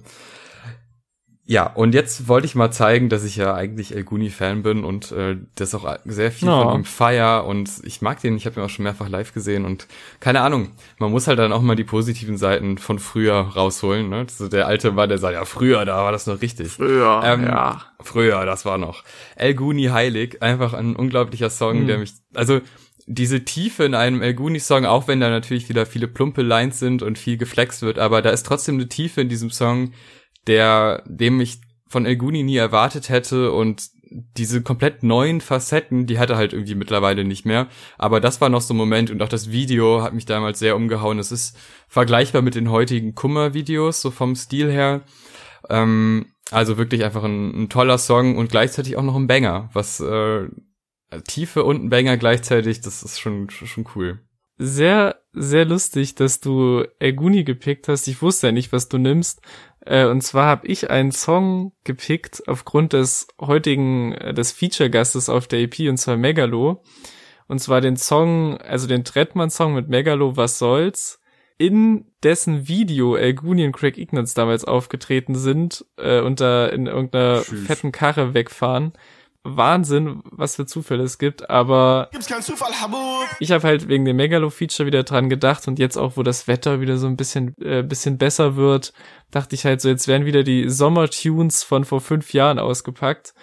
Ja, 1.53 1.67
und 1.67 1.95
jetzt 1.95 2.29
wollte 2.29 2.47
ich 2.47 2.55
mal 2.55 2.71
zeigen, 2.71 3.11
dass 3.11 3.25
ich 3.25 3.37
ja 3.37 3.53
eigentlich 3.53 3.95
El 3.95 4.05
Guni-Fan 4.05 4.62
bin 4.62 4.85
und 4.85 5.12
äh, 5.12 5.37
das 5.55 5.75
auch 5.75 5.99
sehr 6.07 6.33
viel 6.33 6.49
oh. 6.49 6.62
von 6.62 6.77
ihm 6.77 6.85
feier 6.87 7.45
und 7.45 7.71
ich 7.85 8.01
mag 8.01 8.23
den, 8.23 8.38
ich 8.38 8.47
habe 8.47 8.59
ihn 8.59 8.65
auch 8.65 8.71
schon 8.71 8.85
mehrfach 8.85 9.11
live 9.11 9.35
gesehen 9.35 9.67
und 9.67 9.87
keine 10.19 10.41
Ahnung, 10.41 10.71
man 10.99 11.11
muss 11.11 11.27
halt 11.27 11.38
dann 11.38 11.53
auch 11.53 11.61
mal 11.61 11.77
die 11.77 11.85
positiven 11.85 12.38
Seiten 12.38 12.79
von 12.79 12.99
früher 12.99 13.35
rausholen. 13.35 14.09
Ne? 14.09 14.25
So 14.31 14.49
der 14.49 14.67
alte 14.67 14.93
Mann, 14.93 15.11
der 15.11 15.19
sagt, 15.19 15.35
ja 15.35 15.45
früher, 15.45 15.85
da 15.85 16.03
war 16.03 16.11
das 16.11 16.27
noch 16.27 16.41
richtig. 16.41 16.69
Früher, 16.69 17.21
ähm, 17.23 17.45
ja. 17.45 17.83
Früher, 18.01 18.47
das 18.47 18.65
war 18.65 18.79
noch. 18.79 19.05
El 19.37 19.53
Guni 19.53 19.88
Heilig, 19.88 20.43
einfach 20.43 20.73
ein 20.73 20.97
unglaublicher 20.97 21.51
Song, 21.51 21.83
mhm. 21.83 21.87
der 21.87 21.99
mich, 21.99 22.15
also 22.33 22.62
diese 23.07 23.45
Tiefe 23.45 23.85
in 23.85 23.95
einem 23.95 24.23
El 24.23 24.33
Guni-Song, 24.33 24.87
auch 24.87 25.07
wenn 25.07 25.21
da 25.21 25.29
natürlich 25.29 25.69
wieder 25.69 25.85
viele 25.85 26.09
plumpe 26.09 26.41
Lines 26.41 26.79
sind 26.79 27.03
und 27.03 27.19
viel 27.19 27.37
geflext 27.37 27.83
wird, 27.83 27.99
aber 27.99 28.23
da 28.23 28.31
ist 28.31 28.47
trotzdem 28.47 28.77
eine 28.77 28.88
Tiefe 28.88 29.21
in 29.21 29.29
diesem 29.29 29.51
Song, 29.51 29.93
der, 30.46 31.02
dem 31.07 31.40
ich 31.40 31.61
von 31.88 32.07
Elguni 32.07 32.42
nie 32.42 32.57
erwartet 32.57 33.09
hätte 33.09 33.52
und 33.52 33.90
diese 34.37 34.62
komplett 34.62 35.02
neuen 35.02 35.40
Facetten, 35.40 36.07
die 36.07 36.18
hat 36.18 36.31
er 36.31 36.37
halt 36.37 36.52
irgendwie 36.52 36.74
mittlerweile 36.74 37.24
nicht 37.24 37.46
mehr. 37.46 37.68
Aber 37.98 38.20
das 38.20 38.40
war 38.40 38.48
noch 38.48 38.61
so 38.61 38.74
ein 38.74 38.76
Moment 38.76 39.11
und 39.11 39.22
auch 39.22 39.28
das 39.28 39.50
Video 39.50 40.02
hat 40.02 40.12
mich 40.12 40.26
damals 40.26 40.59
sehr 40.59 40.76
umgehauen. 40.76 41.18
Es 41.18 41.33
ist 41.33 41.57
vergleichbar 41.88 42.42
mit 42.42 42.55
den 42.55 42.70
heutigen 42.70 43.14
Kummer-Videos, 43.14 44.02
so 44.02 44.11
vom 44.11 44.35
Stil 44.35 44.70
her. 44.70 45.02
Ähm, 45.70 46.26
also 46.50 46.76
wirklich 46.76 47.05
einfach 47.05 47.24
ein, 47.24 47.62
ein, 47.62 47.68
toller 47.68 47.98
Song 47.98 48.37
und 48.37 48.50
gleichzeitig 48.50 48.96
auch 48.96 49.02
noch 49.02 49.16
ein 49.16 49.26
Banger, 49.26 49.70
was 49.72 50.00
äh, 50.00 50.48
Tiefe 51.26 51.64
und 51.64 51.85
ein 51.85 51.88
Banger 51.88 52.16
gleichzeitig, 52.16 52.81
das 52.81 53.02
ist 53.02 53.20
schon, 53.20 53.48
schon 53.48 53.87
cool 53.94 54.20
sehr, 54.59 55.16
sehr 55.33 55.64
lustig, 55.64 56.14
dass 56.14 56.40
du 56.40 56.85
Elguni 56.98 57.44
gepickt 57.44 57.88
hast. 57.88 58.07
Ich 58.07 58.22
wusste 58.22 58.48
ja 58.48 58.52
nicht, 58.52 58.72
was 58.72 58.88
du 58.88 58.98
nimmst, 58.98 59.40
Äh, 59.85 60.07
und 60.07 60.23
zwar 60.23 60.47
habe 60.47 60.66
ich 60.66 60.90
einen 60.90 61.12
Song 61.12 61.73
gepickt 61.85 62.42
aufgrund 62.47 62.92
des 62.92 63.27
heutigen, 63.40 64.12
äh, 64.12 64.35
des 64.35 64.53
Feature-Gastes 64.53 65.29
auf 65.29 65.47
der 65.49 65.61
EP, 65.61 65.88
und 65.88 65.97
zwar 65.99 66.16
Megalo. 66.16 66.83
Und 67.49 67.59
zwar 67.59 67.81
den 67.81 67.97
Song, 67.97 68.57
also 68.59 68.87
den 68.87 69.05
Trettmann-Song 69.05 69.75
mit 69.75 69.88
Megalo, 69.88 70.37
Was 70.37 70.59
soll's? 70.59 71.18
in 71.59 72.07
dessen 72.25 72.66
Video 72.66 73.14
Elguni 73.14 73.64
und 73.64 73.73
Craig 73.73 73.97
Ignatz 73.97 74.35
damals 74.35 74.64
aufgetreten 74.64 75.37
sind 75.37 75.85
äh, 75.97 76.21
und 76.21 76.40
da 76.40 76.66
in 76.66 76.87
irgendeiner 76.87 77.42
Tschüss. 77.42 77.66
fetten 77.66 77.92
Karre 77.92 78.35
wegfahren. 78.35 78.92
Wahnsinn, 79.44 80.22
was 80.31 80.57
für 80.57 80.66
Zufälle 80.66 81.02
es 81.02 81.18
gibt, 81.18 81.50
aber 81.50 82.09
Zufall, 82.42 82.72
ich 83.40 83.50
habe 83.50 83.66
halt 83.66 83.88
wegen 83.88 84.05
dem 84.05 84.16
Megalo-Feature 84.16 84.87
wieder 84.87 85.02
dran 85.02 85.28
gedacht 85.28 85.66
und 85.66 85.78
jetzt 85.78 85.96
auch, 85.96 86.16
wo 86.16 86.22
das 86.22 86.46
Wetter 86.46 86.81
wieder 86.81 86.96
so 86.96 87.09
ein 87.09 87.16
bisschen, 87.16 87.57
äh, 87.61 87.83
bisschen 87.83 88.18
besser 88.18 88.55
wird, 88.55 88.92
dachte 89.33 89.55
ich 89.57 89.64
halt 89.64 89.81
so, 89.81 89.88
jetzt 89.88 90.07
werden 90.07 90.26
wieder 90.26 90.44
die 90.44 90.68
Sommertunes 90.68 91.64
von 91.64 91.85
vor 91.85 92.00
fünf 92.00 92.33
Jahren 92.33 92.61
ausgepackt. 92.61 93.35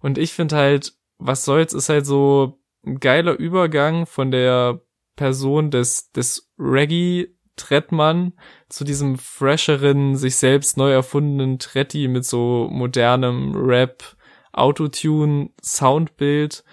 Und 0.00 0.18
ich 0.18 0.32
finde 0.32 0.56
halt, 0.56 0.92
was 1.18 1.44
soll's, 1.44 1.72
ist 1.72 1.88
halt 1.88 2.04
so 2.04 2.60
ein 2.84 3.00
geiler 3.00 3.38
Übergang 3.38 4.06
von 4.06 4.30
der 4.30 4.82
Person 5.16 5.70
des, 5.70 6.12
des 6.12 6.50
Reggae 6.58 7.34
Trettmann 7.56 8.34
zu 8.68 8.84
diesem 8.84 9.16
fresheren, 9.18 10.16
sich 10.16 10.36
selbst 10.36 10.76
neu 10.76 10.92
erfundenen 10.92 11.58
Tretti 11.58 12.06
mit 12.08 12.24
so 12.24 12.68
modernem 12.70 13.54
Rap, 13.56 14.15
Autotune, 14.56 15.50
Soundbild 15.62 16.64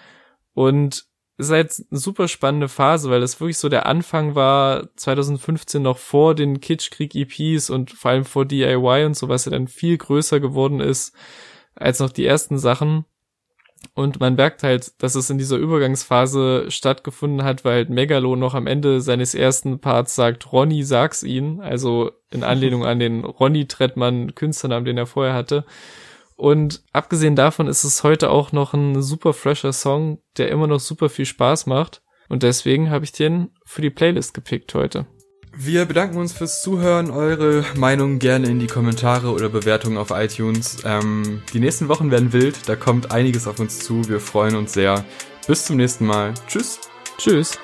und 0.53 1.05
es 1.37 1.47
ist 1.47 1.51
halt 1.51 1.85
eine 1.89 1.99
super 1.99 2.27
spannende 2.27 2.67
Phase, 2.67 3.09
weil 3.09 3.21
das 3.21 3.39
wirklich 3.39 3.57
so 3.57 3.67
der 3.67 3.87
Anfang 3.87 4.35
war 4.35 4.95
2015 4.95 5.81
noch 5.81 5.97
vor 5.97 6.35
den 6.35 6.61
Kitschkrieg 6.61 7.15
EPs 7.15 7.69
und 7.69 7.91
vor 7.91 8.11
allem 8.11 8.25
vor 8.25 8.45
DIY 8.45 9.05
und 9.05 9.17
so, 9.17 9.29
was 9.29 9.45
ja 9.45 9.51
dann 9.51 9.67
viel 9.67 9.97
größer 9.97 10.39
geworden 10.39 10.79
ist 10.79 11.15
als 11.75 11.99
noch 11.99 12.11
die 12.11 12.25
ersten 12.25 12.59
Sachen. 12.59 13.05
Und 13.95 14.19
man 14.19 14.35
merkt 14.35 14.63
halt, 14.63 14.93
dass 15.03 15.15
es 15.15 15.29
in 15.29 15.37
dieser 15.37 15.57
Übergangsphase 15.57 16.71
stattgefunden 16.71 17.43
hat, 17.43 17.65
weil 17.65 17.75
halt 17.75 17.89
Megalo 17.89 18.35
noch 18.35 18.53
am 18.53 18.65
Ende 18.65 19.01
seines 19.01 19.35
ersten 19.35 19.79
Parts 19.79 20.15
sagt, 20.15 20.51
Ronny, 20.51 20.83
sag's 20.83 21.21
ihn. 21.21 21.59
Also 21.59 22.11
in 22.31 22.43
Anlehnung 22.43 22.85
an 22.85 22.99
den 22.99 23.25
Ronny 23.25 23.67
Trettmann 23.67 24.35
Künstlernamen, 24.35 24.85
den 24.85 24.97
er 24.97 25.05
vorher 25.05 25.33
hatte. 25.33 25.65
Und 26.35 26.83
abgesehen 26.91 27.35
davon 27.35 27.67
ist 27.67 27.83
es 27.83 28.03
heute 28.03 28.29
auch 28.29 28.51
noch 28.51 28.73
ein 28.73 29.01
super 29.01 29.33
fresher 29.33 29.73
Song, 29.73 30.19
der 30.37 30.49
immer 30.49 30.67
noch 30.67 30.79
super 30.79 31.09
viel 31.09 31.25
Spaß 31.25 31.65
macht. 31.65 32.01
Und 32.29 32.43
deswegen 32.43 32.89
habe 32.89 33.05
ich 33.05 33.11
den 33.11 33.51
für 33.65 33.81
die 33.81 33.89
Playlist 33.89 34.33
gepickt 34.33 34.73
heute. 34.73 35.05
Wir 35.55 35.85
bedanken 35.85 36.17
uns 36.17 36.33
fürs 36.33 36.63
Zuhören. 36.63 37.11
Eure 37.11 37.63
Meinung 37.75 38.17
gerne 38.17 38.47
in 38.47 38.59
die 38.59 38.65
Kommentare 38.65 39.31
oder 39.31 39.49
Bewertungen 39.49 39.97
auf 39.97 40.09
iTunes. 40.09 40.77
Ähm, 40.83 41.43
die 41.53 41.59
nächsten 41.59 41.89
Wochen 41.89 42.09
werden 42.09 42.33
wild. 42.33 42.67
Da 42.67 42.75
kommt 42.75 43.11
einiges 43.11 43.47
auf 43.47 43.59
uns 43.59 43.79
zu. 43.79 44.09
Wir 44.09 44.19
freuen 44.19 44.55
uns 44.55 44.73
sehr. 44.73 45.05
Bis 45.45 45.65
zum 45.65 45.77
nächsten 45.77 46.07
Mal. 46.07 46.33
Tschüss. 46.47 46.79
Tschüss. 47.19 47.59